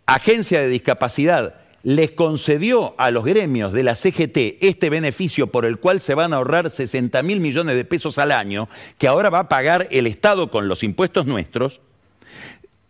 agencia 0.06 0.62
de 0.62 0.68
discapacidad 0.68 1.56
les 1.84 2.12
concedió 2.12 2.96
a 2.98 3.12
los 3.12 3.24
gremios 3.24 3.74
de 3.74 3.84
la 3.84 3.96
CGT 3.96 4.58
este 4.62 4.90
beneficio 4.90 5.48
por 5.48 5.66
el 5.66 5.78
cual 5.78 6.02
se 6.02 6.16
van 6.16 6.34
a 6.34 6.38
ahorrar 6.38 6.70
60 6.70 7.22
mil 7.24 7.40
millones 7.40 7.76
de 7.76 7.86
pesos 7.86 8.18
al 8.18 8.32
año, 8.32 8.68
que 8.98 9.08
ahora 9.08 9.30
va 9.30 9.40
a 9.40 9.50
pagar 9.50 9.88
el 9.92 10.08
Estado 10.08 10.52
con 10.52 10.68
los 10.68 10.84
impuestos 10.84 11.26
nuestros, 11.26 11.82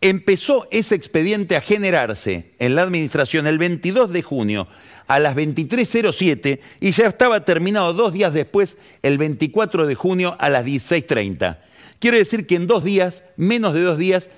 empezó 0.01 0.67
ese 0.71 0.95
expediente 0.95 1.55
a 1.55 1.61
generarse 1.61 2.51
en 2.59 2.75
la 2.75 2.83
administración 2.83 3.47
el 3.47 3.57
22 3.57 4.11
de 4.11 4.23
junio 4.23 4.67
a 5.07 5.19
las 5.19 5.35
23.07 5.35 6.59
y 6.79 6.91
ya 6.91 7.07
estaba 7.07 7.43
terminado 7.43 7.93
dos 7.93 8.13
días 8.13 8.33
después, 8.33 8.77
el 9.01 9.17
24 9.17 9.87
de 9.87 9.95
junio 9.95 10.35
a 10.39 10.49
las 10.49 10.65
16.30. 10.65 11.57
Quiere 11.99 12.19
decir 12.19 12.47
que 12.47 12.55
en 12.55 12.67
dos 12.67 12.83
días, 12.83 13.23
menos 13.35 13.73
de 13.73 13.81
dos 13.81 13.97
días, 13.97 14.29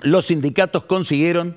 los 0.00 0.26
sindicatos 0.26 0.84
consiguieron 0.84 1.56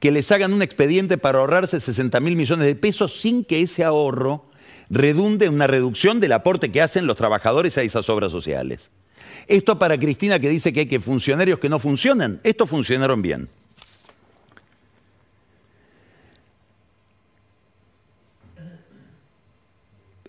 que 0.00 0.10
les 0.10 0.30
hagan 0.30 0.52
un 0.52 0.62
expediente 0.62 1.18
para 1.18 1.38
ahorrarse 1.38 1.80
60 1.80 2.20
mil 2.20 2.36
millones 2.36 2.66
de 2.66 2.76
pesos 2.76 3.20
sin 3.20 3.44
que 3.44 3.60
ese 3.62 3.84
ahorro 3.84 4.46
redunde 4.90 5.46
en 5.46 5.54
una 5.54 5.66
reducción 5.66 6.20
del 6.20 6.32
aporte 6.32 6.70
que 6.70 6.80
hacen 6.80 7.06
los 7.06 7.16
trabajadores 7.16 7.76
a 7.78 7.82
esas 7.82 8.08
obras 8.08 8.32
sociales. 8.32 8.90
Esto 9.46 9.78
para 9.78 9.98
Cristina 9.98 10.38
que 10.38 10.48
dice 10.48 10.72
que 10.72 10.80
hay 10.80 10.86
que 10.86 11.00
funcionarios 11.00 11.58
que 11.58 11.68
no 11.68 11.78
funcionan, 11.78 12.40
estos 12.42 12.68
funcionaron 12.68 13.22
bien. 13.22 13.48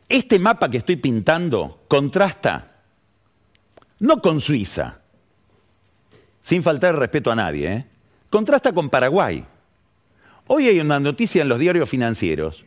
Este 0.08 0.40
mapa 0.40 0.72
que 0.72 0.80
estoy 0.80 0.96
pintando 0.96 1.84
contrasta 1.88 2.82
no 4.00 4.22
con 4.22 4.40
Suiza, 4.40 5.00
sin 6.42 6.64
faltar 6.64 6.98
respeto 6.98 7.32
a 7.32 7.36
nadie, 7.36 7.72
¿eh? 7.72 7.86
contrasta 8.30 8.74
con 8.74 8.90
Paraguay. 8.90 9.46
Hoy 10.52 10.68
hay 10.68 10.80
una 10.80 11.00
noticia 11.00 11.44
en 11.44 11.48
los 11.48 11.60
diarios 11.60 11.88
financieros, 11.88 12.66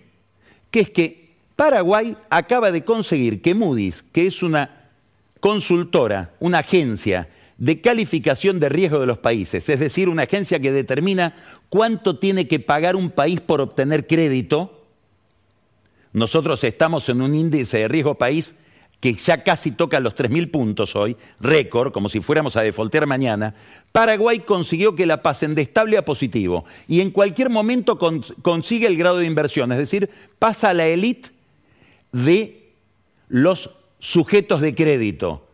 que 0.71 0.79
es 0.79 0.91
que 0.91 1.35
Paraguay 1.57 2.17
acaba 2.31 2.71
de 2.71 2.85
conseguir 2.85 3.43
que 3.43 3.57
Moody's, 3.57 4.05
que 4.13 4.29
es 4.29 4.45
una 4.45 4.89
consultora, 5.41 6.33
una 6.39 6.61
agencia 6.61 7.29
de 7.59 7.81
calificación 7.81 8.61
de 8.61 8.69
riesgo 8.69 9.01
de 9.01 9.07
los 9.07 9.19
países, 9.19 9.69
es 9.69 9.81
decir, 9.81 10.09
una 10.09 10.23
agencia 10.23 10.61
que 10.61 10.71
determina 10.71 11.35
cuánto 11.69 12.21
tiene 12.21 12.47
que 12.47 12.61
pagar 12.61 12.95
un 12.95 13.11
país 13.11 13.41
por 13.41 13.61
obtener 13.61 14.07
crédito, 14.07 14.87
nosotros 16.13 16.63
estamos 16.63 17.09
en 17.09 17.21
un 17.21 17.35
índice 17.35 17.79
de 17.79 17.89
riesgo 17.89 18.15
país 18.15 18.55
que 19.03 19.15
ya 19.15 19.43
casi 19.43 19.73
toca 19.73 19.99
los 19.99 20.15
3.000 20.15 20.49
puntos 20.53 20.95
hoy, 20.95 21.17
récord, 21.41 21.93
como 21.93 22.09
si 22.09 22.21
fuéramos 22.21 22.55
a 22.55 22.61
defoltear 22.61 23.05
mañana, 23.05 23.53
Paraguay 23.91 24.39
consiguió 24.39 24.95
que 24.95 25.07
la 25.07 25.23
pasen 25.23 25.57
de 25.57 25.63
estable 25.63 25.99
a 25.99 26.05
positivo 26.05 26.65
y 26.87 27.01
en 27.01 27.11
cualquier 27.11 27.51
momento 27.51 27.99
consigue 27.99 28.87
el 28.87 28.97
grado 28.97 29.19
de 29.19 29.27
inversión, 29.27 29.73
es 29.73 29.79
decir, 29.79 30.09
pasa 30.39 30.71
a 30.71 30.75
la 30.75 30.87
élite 30.87 31.31
de 32.13 32.75
los 33.27 33.71
sujetos 33.99 34.61
de 34.61 34.73
crédito, 34.77 35.49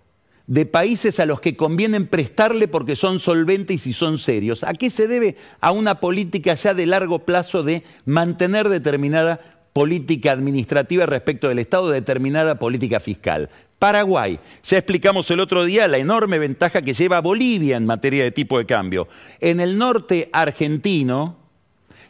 de 0.47 0.67
países 0.67 1.19
a 1.19 1.25
los 1.25 1.41
que 1.41 1.57
conviene 1.57 2.03
prestarle 2.03 2.69
porque 2.69 2.97
son 2.97 3.19
solventes 3.19 3.87
y 3.87 3.95
son 3.95 4.19
serios. 4.19 4.63
¿A 4.63 4.75
qué 4.75 4.91
se 4.91 5.09
debe? 5.09 5.37
A 5.61 5.73
una 5.73 6.01
política 6.01 6.55
ya 6.55 6.75
de 6.75 6.85
largo 6.85 7.21
plazo 7.21 7.63
de 7.63 7.83
mantener 8.05 8.69
determinada 8.69 9.58
política 9.79 10.33
administrativa 10.33 11.07
respecto 11.07 11.49
del 11.49 11.61
Estado, 11.61 11.91
determinada 11.91 12.59
política 12.59 12.99
fiscal. 12.99 13.49
Paraguay, 13.79 14.41
ya 14.65 14.77
explicamos 14.77 15.31
el 15.31 15.39
otro 15.39 15.65
día 15.65 15.87
la 15.87 15.99
enorme 15.99 16.41
ventaja 16.41 16.83
que 16.83 16.95
lleva 16.95 17.21
Bolivia 17.21 17.77
en 17.77 17.87
materia 17.87 18.25
de 18.25 18.33
tipo 18.33 18.59
de 18.59 18.67
cambio. 18.67 19.07
En 19.39 19.61
el 19.61 19.79
norte 19.79 20.31
argentino 20.33 21.37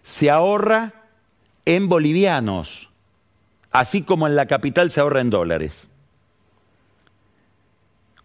se 0.02 0.30
ahorra 0.30 0.94
en 1.66 1.90
bolivianos, 1.90 2.88
así 3.70 4.00
como 4.00 4.26
en 4.26 4.34
la 4.34 4.46
capital 4.46 4.90
se 4.90 5.00
ahorra 5.00 5.20
en 5.20 5.28
dólares. 5.28 5.88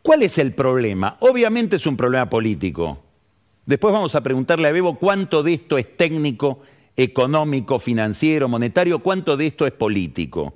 ¿Cuál 0.01 0.23
es 0.23 0.38
el 0.38 0.53
problema? 0.53 1.17
Obviamente 1.19 1.75
es 1.75 1.86
un 1.86 1.97
problema 1.97 2.29
político. 2.29 3.03
Después 3.65 3.93
vamos 3.93 4.15
a 4.15 4.23
preguntarle 4.23 4.69
a 4.69 4.71
Bebo 4.71 4.97
cuánto 4.97 5.43
de 5.43 5.56
esto 5.56 5.77
es 5.77 5.97
técnico 5.97 6.62
económico, 6.95 7.79
financiero, 7.79 8.47
monetario, 8.47 8.99
cuánto 8.99 9.36
de 9.36 9.47
esto 9.47 9.65
es 9.65 9.71
político. 9.71 10.53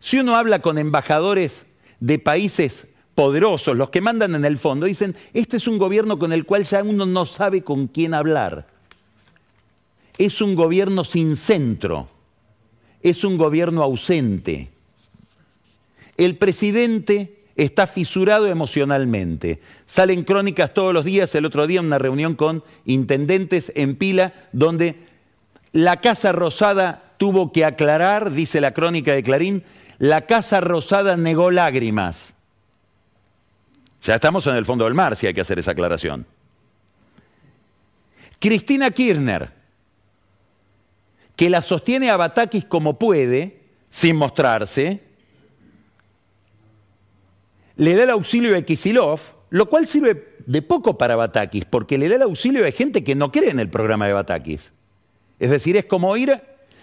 Si 0.00 0.18
uno 0.18 0.34
habla 0.34 0.60
con 0.60 0.78
embajadores 0.78 1.66
de 2.00 2.18
países 2.18 2.88
poderosos, 3.14 3.76
los 3.76 3.90
que 3.90 4.00
mandan 4.00 4.34
en 4.34 4.44
el 4.44 4.58
fondo, 4.58 4.86
dicen, 4.86 5.14
este 5.32 5.58
es 5.58 5.68
un 5.68 5.78
gobierno 5.78 6.18
con 6.18 6.32
el 6.32 6.44
cual 6.44 6.64
ya 6.64 6.82
uno 6.82 7.06
no 7.06 7.26
sabe 7.26 7.62
con 7.62 7.86
quién 7.86 8.14
hablar. 8.14 8.66
Es 10.18 10.40
un 10.40 10.54
gobierno 10.54 11.04
sin 11.04 11.36
centro, 11.36 12.08
es 13.00 13.24
un 13.24 13.36
gobierno 13.36 13.82
ausente. 13.82 14.70
El 16.16 16.36
presidente 16.36 17.41
está 17.64 17.86
fisurado 17.86 18.46
emocionalmente. 18.46 19.60
Salen 19.86 20.24
crónicas 20.24 20.74
todos 20.74 20.92
los 20.92 21.04
días, 21.04 21.34
el 21.34 21.44
otro 21.44 21.66
día 21.66 21.80
una 21.80 21.98
reunión 21.98 22.34
con 22.34 22.64
intendentes 22.84 23.72
en 23.74 23.96
pila, 23.96 24.32
donde 24.52 24.96
la 25.72 26.00
Casa 26.00 26.32
Rosada 26.32 27.14
tuvo 27.18 27.52
que 27.52 27.64
aclarar, 27.64 28.32
dice 28.32 28.60
la 28.60 28.72
crónica 28.72 29.12
de 29.12 29.22
Clarín, 29.22 29.64
la 29.98 30.22
Casa 30.22 30.60
Rosada 30.60 31.16
negó 31.16 31.50
lágrimas. 31.50 32.34
Ya 34.02 34.16
estamos 34.16 34.46
en 34.46 34.56
el 34.56 34.66
fondo 34.66 34.84
del 34.84 34.94
mar 34.94 35.16
si 35.16 35.26
hay 35.26 35.34
que 35.34 35.40
hacer 35.40 35.58
esa 35.58 35.70
aclaración. 35.70 36.26
Cristina 38.40 38.90
Kirchner, 38.90 39.52
que 41.36 41.48
la 41.48 41.62
sostiene 41.62 42.10
a 42.10 42.16
Batakis 42.16 42.64
como 42.64 42.98
puede, 42.98 43.60
sin 43.90 44.16
mostrarse, 44.16 45.11
le 47.76 47.94
da 47.94 48.04
el 48.04 48.10
auxilio 48.10 48.56
a 48.56 48.62
Kisilov, 48.62 49.20
lo 49.50 49.68
cual 49.68 49.86
sirve 49.86 50.36
de 50.46 50.62
poco 50.62 50.98
para 50.98 51.16
Batakis, 51.16 51.64
porque 51.64 51.98
le 51.98 52.08
da 52.08 52.16
el 52.16 52.22
auxilio 52.22 52.66
a 52.66 52.70
gente 52.70 53.04
que 53.04 53.14
no 53.14 53.30
cree 53.30 53.50
en 53.50 53.60
el 53.60 53.70
programa 53.70 54.06
de 54.06 54.12
Batakis. 54.12 54.72
Es 55.38 55.50
decir, 55.50 55.76
es 55.76 55.84
como 55.86 56.16
ir 56.16 56.40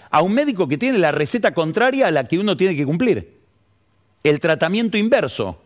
a 0.09 0.21
un 0.21 0.33
médico 0.33 0.67
que 0.67 0.77
tiene 0.77 0.97
la 0.97 1.11
receta 1.11 1.53
contraria 1.53 2.07
a 2.07 2.11
la 2.11 2.27
que 2.27 2.39
uno 2.39 2.57
tiene 2.57 2.75
que 2.75 2.85
cumplir. 2.85 3.39
El 4.23 4.39
tratamiento 4.39 4.97
inverso. 4.97 5.61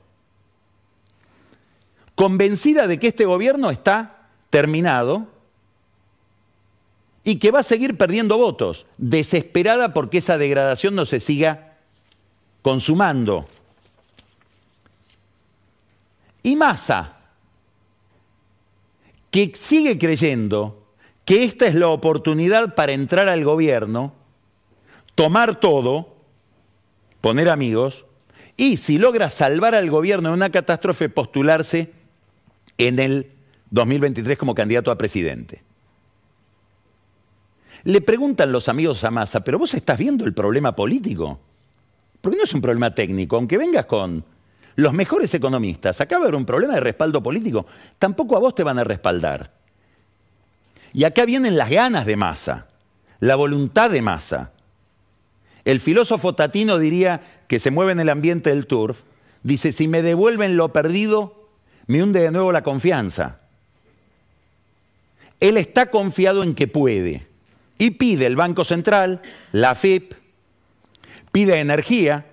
Convencida 2.15 2.85
de 2.87 2.99
que 2.99 3.07
este 3.07 3.25
gobierno 3.25 3.71
está 3.71 4.27
terminado 4.49 5.27
y 7.23 7.37
que 7.37 7.51
va 7.51 7.59
a 7.59 7.63
seguir 7.63 7.97
perdiendo 7.97 8.37
votos, 8.37 8.85
desesperada 8.97 9.93
porque 9.93 10.19
esa 10.19 10.37
degradación 10.37 10.93
no 10.93 11.05
se 11.05 11.19
siga 11.19 11.77
consumando. 12.61 13.47
Y 16.43 16.57
Massa, 16.57 17.17
que 19.31 19.53
sigue 19.55 19.97
creyendo 19.97 20.85
que 21.25 21.45
esta 21.45 21.65
es 21.65 21.75
la 21.75 21.87
oportunidad 21.87 22.75
para 22.75 22.91
entrar 22.91 23.29
al 23.29 23.45
gobierno, 23.45 24.13
tomar 25.15 25.59
todo, 25.59 26.17
poner 27.21 27.49
amigos, 27.49 28.05
y 28.57 28.77
si 28.77 28.97
logra 28.97 29.29
salvar 29.29 29.73
al 29.73 29.89
gobierno 29.89 30.29
de 30.29 30.35
una 30.35 30.51
catástrofe, 30.51 31.09
postularse 31.09 31.91
en 32.77 32.99
el 32.99 33.27
2023 33.71 34.37
como 34.37 34.53
candidato 34.53 34.91
a 34.91 34.97
presidente. 34.97 35.63
Le 37.85 38.01
preguntan 38.01 38.51
los 38.51 38.69
amigos 38.69 39.03
a 39.03 39.11
Massa, 39.11 39.43
pero 39.43 39.59
vos 39.59 39.73
estás 39.73 39.97
viendo 39.97 40.25
el 40.25 40.33
problema 40.33 40.75
político. 40.75 41.39
Porque 42.21 42.37
no 42.37 42.43
es 42.43 42.53
un 42.53 42.61
problema 42.61 42.95
técnico, 42.95 43.35
aunque 43.35 43.57
vengas 43.57 43.85
con 43.85 44.23
los 44.75 44.93
mejores 44.93 45.33
economistas, 45.33 46.01
acaba 46.01 46.21
de 46.21 46.29
haber 46.29 46.35
un 46.35 46.45
problema 46.45 46.75
de 46.75 46.81
respaldo 46.81 47.21
político, 47.21 47.65
tampoco 47.99 48.35
a 48.35 48.39
vos 48.39 48.55
te 48.55 48.63
van 48.63 48.79
a 48.79 48.83
respaldar. 48.83 49.51
Y 50.93 51.03
acá 51.03 51.25
vienen 51.25 51.57
las 51.57 51.69
ganas 51.69 52.05
de 52.05 52.15
Massa, 52.15 52.67
la 53.19 53.35
voluntad 53.35 53.89
de 53.89 54.01
Massa. 54.01 54.51
El 55.65 55.79
filósofo 55.79 56.35
Tatino 56.35 56.77
diría 56.77 57.21
que 57.47 57.59
se 57.59 57.71
mueve 57.71 57.93
en 57.93 57.99
el 57.99 58.09
ambiente 58.09 58.49
del 58.49 58.67
turf, 58.67 59.01
dice, 59.43 59.71
si 59.71 59.87
me 59.87 60.01
devuelven 60.01 60.57
lo 60.57 60.73
perdido, 60.73 61.49
me 61.87 62.01
hunde 62.01 62.21
de 62.21 62.31
nuevo 62.31 62.51
la 62.51 62.63
confianza. 62.63 63.39
Él 65.39 65.57
está 65.57 65.87
confiado 65.87 66.43
en 66.43 66.53
que 66.53 66.67
puede 66.67 67.27
y 67.77 67.91
pide 67.91 68.25
el 68.25 68.35
Banco 68.35 68.63
Central, 68.63 69.21
la 69.51 69.75
FIP, 69.75 70.13
pide 71.31 71.59
energía, 71.59 72.25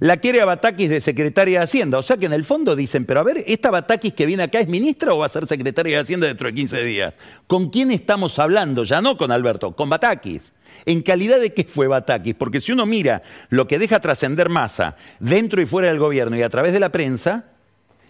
la 0.00 0.16
quiere 0.18 0.40
a 0.40 0.44
Batakis 0.44 0.88
de 0.88 1.00
secretaria 1.00 1.60
de 1.60 1.64
Hacienda. 1.64 1.98
O 1.98 2.02
sea 2.02 2.16
que 2.16 2.26
en 2.26 2.32
el 2.32 2.44
fondo 2.44 2.76
dicen, 2.76 3.04
pero 3.04 3.20
a 3.20 3.22
ver, 3.22 3.44
¿esta 3.46 3.70
Batakis 3.70 4.12
que 4.12 4.26
viene 4.26 4.42
acá 4.42 4.60
es 4.60 4.68
ministra 4.68 5.14
o 5.14 5.18
va 5.18 5.26
a 5.26 5.28
ser 5.28 5.46
secretaria 5.46 5.96
de 5.96 6.02
Hacienda 6.02 6.26
dentro 6.26 6.46
de 6.46 6.54
15 6.54 6.82
días? 6.82 7.14
¿Con 7.46 7.70
quién 7.70 7.90
estamos 7.90 8.38
hablando? 8.38 8.84
Ya 8.84 9.00
no 9.00 9.16
con 9.16 9.30
Alberto, 9.30 9.74
con 9.74 9.88
Batakis. 9.88 10.52
¿En 10.86 11.02
calidad 11.02 11.40
de 11.40 11.52
qué 11.52 11.64
fue 11.64 11.88
Batakis? 11.88 12.34
Porque 12.34 12.60
si 12.60 12.72
uno 12.72 12.86
mira 12.86 13.22
lo 13.50 13.66
que 13.66 13.78
deja 13.78 14.00
trascender 14.00 14.48
masa 14.48 14.96
dentro 15.20 15.60
y 15.60 15.66
fuera 15.66 15.88
del 15.88 15.98
gobierno 15.98 16.36
y 16.36 16.42
a 16.42 16.48
través 16.48 16.72
de 16.72 16.80
la 16.80 16.90
prensa, 16.90 17.44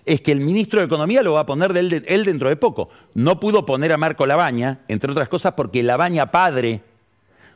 es 0.04 0.20
que 0.20 0.32
el 0.32 0.40
ministro 0.40 0.80
de 0.80 0.86
Economía 0.86 1.22
lo 1.22 1.32
va 1.32 1.40
a 1.40 1.46
poner 1.46 1.76
él 1.76 2.24
dentro 2.24 2.48
de 2.48 2.56
poco. 2.56 2.90
No 3.14 3.40
pudo 3.40 3.64
poner 3.64 3.92
a 3.92 3.96
Marco 3.96 4.26
Labaña, 4.26 4.80
entre 4.88 5.10
otras 5.10 5.28
cosas 5.28 5.54
porque 5.54 5.82
Labaña 5.82 6.30
padre 6.30 6.82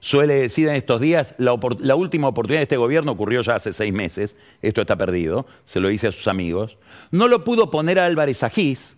suele 0.01 0.35
decir 0.35 0.69
en 0.69 0.75
estos 0.75 1.01
días, 1.01 1.35
la, 1.39 1.53
última 1.53 2.29
oportunidad 2.29 2.61
de 2.61 2.65
este 2.65 2.77
gobierno 2.77 3.13
ocurrió 3.13 3.43
ya 3.43 3.57
hace 3.57 3.73
seis 3.73 3.93
meses, 3.93 4.37
esto 4.63 4.81
está 4.81 4.97
perdido, 4.97 5.47
se 5.65 5.81
lo 5.81 5.89
dice 5.89 6.09
a 6.09 6.13
sus 6.13 6.29
amigos. 6.29 6.77
No 7.11 7.29
lo 7.29 7.45
pudo 7.45 7.71
poner 7.71 7.99
a 7.99 8.07
Álvarez 8.07 8.43
Agís. 8.43 8.97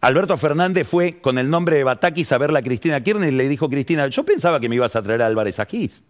Alberto 0.00 0.36
Fernández 0.36 0.86
fue 0.86 1.20
con 1.20 1.38
el 1.38 1.50
nombre 1.50 1.76
de 1.76 1.84
Batakis 1.84 2.30
a 2.32 2.38
ver 2.38 2.56
a 2.56 2.62
Cristina 2.62 3.02
Kirchner 3.02 3.32
y 3.32 3.36
le 3.36 3.48
dijo, 3.48 3.68
Cristina, 3.68 4.06
yo 4.08 4.24
pensaba 4.24 4.60
que 4.60 4.68
me 4.68 4.76
ibas 4.76 4.94
a 4.94 5.02
traer 5.02 5.22
a 5.22 5.26
Álvarez 5.26 5.58
Agís. 5.58 6.02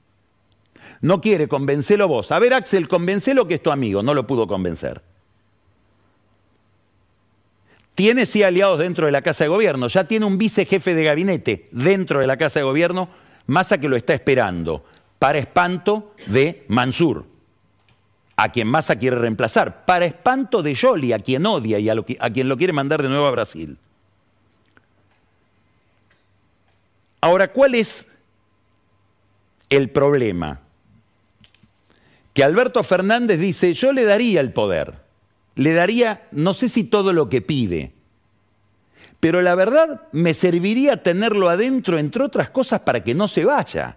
No 1.01 1.21
quiere, 1.21 1.49
convencelo 1.49 2.09
vos. 2.09 2.33
A 2.33 2.39
ver, 2.39 2.55
Axel, 2.55 2.89
convencelo 2.89 3.47
que 3.47 3.55
es 3.55 3.63
tu 3.63 3.71
amigo. 3.71 4.03
No 4.03 4.15
lo 4.15 4.27
pudo 4.27 4.47
convencer. 4.47 5.03
Tiene 7.99 8.27
sí 8.27 8.45
aliados 8.45 8.79
dentro 8.79 9.07
de 9.07 9.11
la 9.11 9.21
Casa 9.21 9.43
de 9.43 9.49
Gobierno, 9.49 9.89
ya 9.89 10.05
tiene 10.05 10.25
un 10.25 10.39
vicejefe 10.39 10.95
de 10.95 11.03
gabinete 11.03 11.69
dentro 11.73 12.21
de 12.21 12.29
la 12.29 12.37
Casa 12.37 12.61
de 12.61 12.65
Gobierno, 12.65 13.09
Massa 13.49 13.79
que 13.79 13.89
lo 13.89 13.97
está 13.97 14.15
esperando, 14.15 14.85
para 15.19 15.39
espanto 15.39 16.15
de 16.29 16.65
Mansur, 16.69 17.27
a 18.37 18.53
quien 18.53 18.69
Massa 18.69 18.95
quiere 18.95 19.19
reemplazar, 19.19 19.85
para 19.85 20.05
espanto 20.05 20.63
de 20.63 20.77
Jolie, 20.77 21.13
a 21.13 21.19
quien 21.19 21.45
odia 21.45 21.81
y 21.81 21.89
a, 21.89 21.97
a 22.21 22.31
quien 22.31 22.49
lo 22.49 22.57
quiere 22.57 22.73
mandar 22.73 23.03
de 23.03 23.09
nuevo 23.09 23.27
a 23.27 23.33
Brasil. 23.33 23.77
Ahora, 27.21 27.51
¿cuál 27.51 27.75
es 27.75 28.13
el 29.71 29.91
problema? 29.91 30.61
Que 32.33 32.45
Alberto 32.45 32.85
Fernández 32.85 33.41
dice, 33.41 33.75
yo 33.75 33.93
le 33.93 34.05
daría 34.05 34.41
el 34.41 34.53
poder 34.53 35.08
le 35.59 35.73
daría, 35.73 36.29
no 36.31 36.55
sé 36.55 36.69
si 36.69 36.85
todo 36.85 37.13
lo 37.13 37.29
que 37.29 37.43
pide, 37.43 37.91
pero 39.19 39.43
la 39.43 39.57
verdad 39.57 40.03
me 40.13 40.33
serviría 40.33 41.03
tenerlo 41.03 41.49
adentro, 41.49 41.99
entre 41.99 42.23
otras 42.23 42.51
cosas, 42.51 42.83
para 42.83 43.03
que 43.03 43.13
no 43.13 43.27
se 43.27 43.45
vaya, 43.45 43.97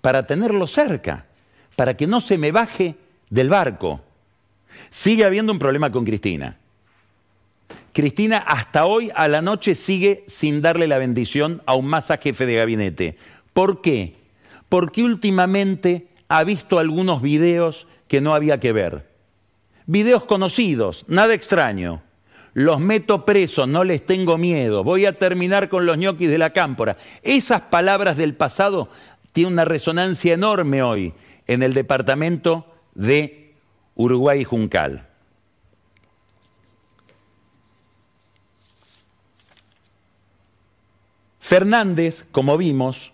para 0.00 0.26
tenerlo 0.26 0.66
cerca, 0.66 1.26
para 1.76 1.98
que 1.98 2.06
no 2.06 2.22
se 2.22 2.38
me 2.38 2.50
baje 2.50 2.94
del 3.28 3.50
barco. 3.50 4.00
Sigue 4.88 5.26
habiendo 5.26 5.52
un 5.52 5.58
problema 5.58 5.92
con 5.92 6.06
Cristina. 6.06 6.56
Cristina 7.92 8.38
hasta 8.38 8.86
hoy 8.86 9.12
a 9.14 9.28
la 9.28 9.42
noche 9.42 9.74
sigue 9.74 10.24
sin 10.28 10.62
darle 10.62 10.86
la 10.86 10.96
bendición 10.96 11.62
a 11.66 11.74
un 11.74 11.88
masa 11.88 12.16
jefe 12.16 12.46
de 12.46 12.54
gabinete. 12.54 13.18
¿Por 13.52 13.82
qué? 13.82 14.16
Porque 14.70 15.04
últimamente 15.04 16.08
ha 16.28 16.42
visto 16.42 16.78
algunos 16.78 17.20
videos 17.20 17.86
que 18.08 18.22
no 18.22 18.34
había 18.34 18.60
que 18.60 18.72
ver 18.72 19.15
Videos 19.86 20.24
conocidos, 20.24 21.04
nada 21.08 21.34
extraño. 21.34 22.02
Los 22.54 22.80
meto 22.80 23.24
presos, 23.24 23.68
no 23.68 23.84
les 23.84 24.04
tengo 24.04 24.38
miedo. 24.38 24.82
Voy 24.82 25.06
a 25.06 25.18
terminar 25.18 25.68
con 25.68 25.86
los 25.86 25.98
ñoquis 25.98 26.30
de 26.30 26.38
la 26.38 26.52
cámpora. 26.52 26.96
Esas 27.22 27.62
palabras 27.62 28.16
del 28.16 28.34
pasado 28.34 28.88
tienen 29.32 29.52
una 29.52 29.64
resonancia 29.64 30.34
enorme 30.34 30.82
hoy 30.82 31.12
en 31.46 31.62
el 31.62 31.74
departamento 31.74 32.66
de 32.94 33.54
Uruguay 33.94 34.42
Juncal. 34.42 35.06
Fernández, 41.38 42.24
como 42.32 42.56
vimos, 42.56 43.12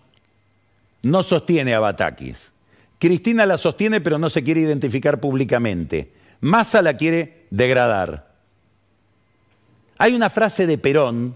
no 1.03 1.21
sostiene 1.21 1.75
a 1.75 1.79
Batakis. 1.79 2.51
Cristina 2.97 3.45
la 3.45 3.57
sostiene, 3.59 4.01
pero 4.01 4.17
no 4.17 4.29
se 4.29 4.43
quiere 4.43 4.61
identificar 4.61 5.19
públicamente. 5.19 6.22
Massa 6.43 6.81
la 6.81 6.95
quiere 6.95 7.45
degradar. 7.51 8.35
Hay 9.97 10.13
una 10.13 10.29
frase 10.29 10.67
de 10.67 10.77
Perón 10.77 11.33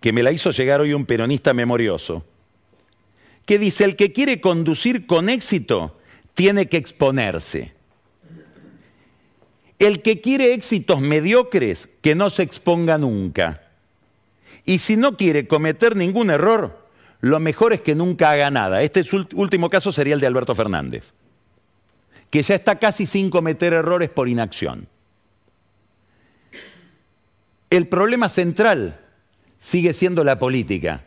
que 0.00 0.14
me 0.14 0.22
la 0.22 0.32
hizo 0.32 0.52
llegar 0.52 0.80
hoy 0.80 0.94
un 0.94 1.04
peronista 1.04 1.52
memorioso, 1.52 2.24
que 3.44 3.58
dice, 3.58 3.84
el 3.84 3.96
que 3.96 4.10
quiere 4.10 4.40
conducir 4.40 5.06
con 5.06 5.28
éxito 5.28 5.98
tiene 6.32 6.66
que 6.66 6.78
exponerse. 6.78 7.74
El 9.78 10.00
que 10.00 10.22
quiere 10.22 10.54
éxitos 10.54 11.02
mediocres, 11.02 11.90
que 12.00 12.14
no 12.14 12.30
se 12.30 12.42
exponga 12.42 12.96
nunca. 12.96 13.68
Y 14.64 14.78
si 14.78 14.96
no 14.96 15.18
quiere 15.18 15.46
cometer 15.46 15.94
ningún 15.94 16.30
error, 16.30 16.88
lo 17.20 17.38
mejor 17.38 17.74
es 17.74 17.82
que 17.82 17.94
nunca 17.94 18.30
haga 18.30 18.50
nada. 18.50 18.80
Este 18.80 19.04
último 19.34 19.68
caso 19.68 19.92
sería 19.92 20.14
el 20.14 20.20
de 20.20 20.26
Alberto 20.26 20.54
Fernández 20.54 21.12
que 22.30 22.42
ya 22.42 22.54
está 22.54 22.78
casi 22.78 23.06
sin 23.06 23.28
cometer 23.28 23.72
errores 23.72 24.08
por 24.08 24.28
inacción. 24.28 24.86
El 27.68 27.88
problema 27.88 28.28
central 28.28 29.00
sigue 29.58 29.92
siendo 29.92 30.24
la 30.24 30.38
política. 30.38 31.04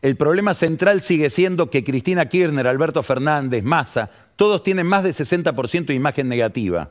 El 0.00 0.16
problema 0.16 0.54
central 0.54 1.02
sigue 1.02 1.28
siendo 1.28 1.70
que 1.70 1.84
Cristina 1.84 2.28
Kirchner, 2.28 2.66
Alberto 2.66 3.02
Fernández, 3.02 3.62
Massa, 3.62 4.10
todos 4.36 4.62
tienen 4.62 4.86
más 4.86 5.04
de 5.04 5.10
60% 5.10 5.86
de 5.86 5.94
imagen 5.94 6.28
negativa. 6.28 6.90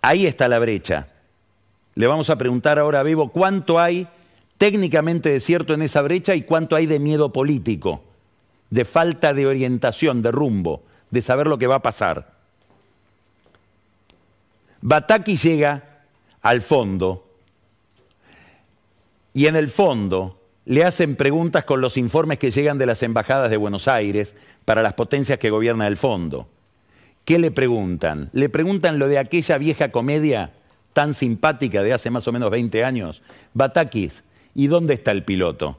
Ahí 0.00 0.26
está 0.26 0.48
la 0.48 0.58
brecha. 0.58 1.08
Le 1.94 2.06
vamos 2.06 2.30
a 2.30 2.36
preguntar 2.36 2.78
ahora 2.78 3.00
a 3.00 3.02
Bebo 3.02 3.30
cuánto 3.30 3.78
hay 3.78 4.08
técnicamente 4.56 5.28
de 5.28 5.40
cierto 5.40 5.74
en 5.74 5.82
esa 5.82 6.00
brecha 6.00 6.34
y 6.34 6.42
cuánto 6.42 6.74
hay 6.74 6.86
de 6.86 6.98
miedo 6.98 7.32
político, 7.32 8.02
de 8.70 8.84
falta 8.84 9.34
de 9.34 9.46
orientación, 9.46 10.22
de 10.22 10.30
rumbo 10.30 10.82
de 11.12 11.22
saber 11.22 11.46
lo 11.46 11.58
que 11.58 11.68
va 11.68 11.76
a 11.76 11.82
pasar. 11.82 12.32
Bataki 14.80 15.36
llega 15.36 16.00
al 16.40 16.60
fondo 16.60 17.24
y 19.32 19.46
en 19.46 19.54
el 19.54 19.70
fondo 19.70 20.40
le 20.64 20.82
hacen 20.82 21.14
preguntas 21.14 21.62
con 21.62 21.80
los 21.80 21.96
informes 21.96 22.38
que 22.38 22.50
llegan 22.50 22.78
de 22.78 22.86
las 22.86 23.04
embajadas 23.04 23.48
de 23.48 23.56
Buenos 23.56 23.86
Aires 23.86 24.34
para 24.64 24.82
las 24.82 24.94
potencias 24.94 25.38
que 25.38 25.50
gobiernan 25.50 25.86
el 25.86 25.96
fondo. 25.96 26.48
¿qué 27.24 27.38
le 27.38 27.50
preguntan? 27.50 28.30
Le 28.32 28.48
preguntan 28.48 28.98
lo 28.98 29.08
de 29.08 29.18
aquella 29.18 29.58
vieja 29.58 29.90
comedia 29.90 30.52
tan 30.92 31.14
simpática 31.14 31.82
de 31.82 31.92
hace 31.92 32.10
más 32.10 32.26
o 32.28 32.32
menos 32.32 32.50
20 32.50 32.84
años. 32.84 33.22
Batakis, 33.54 34.22
¿y 34.54 34.66
dónde 34.66 34.94
está 34.94 35.10
el 35.12 35.24
piloto? 35.24 35.78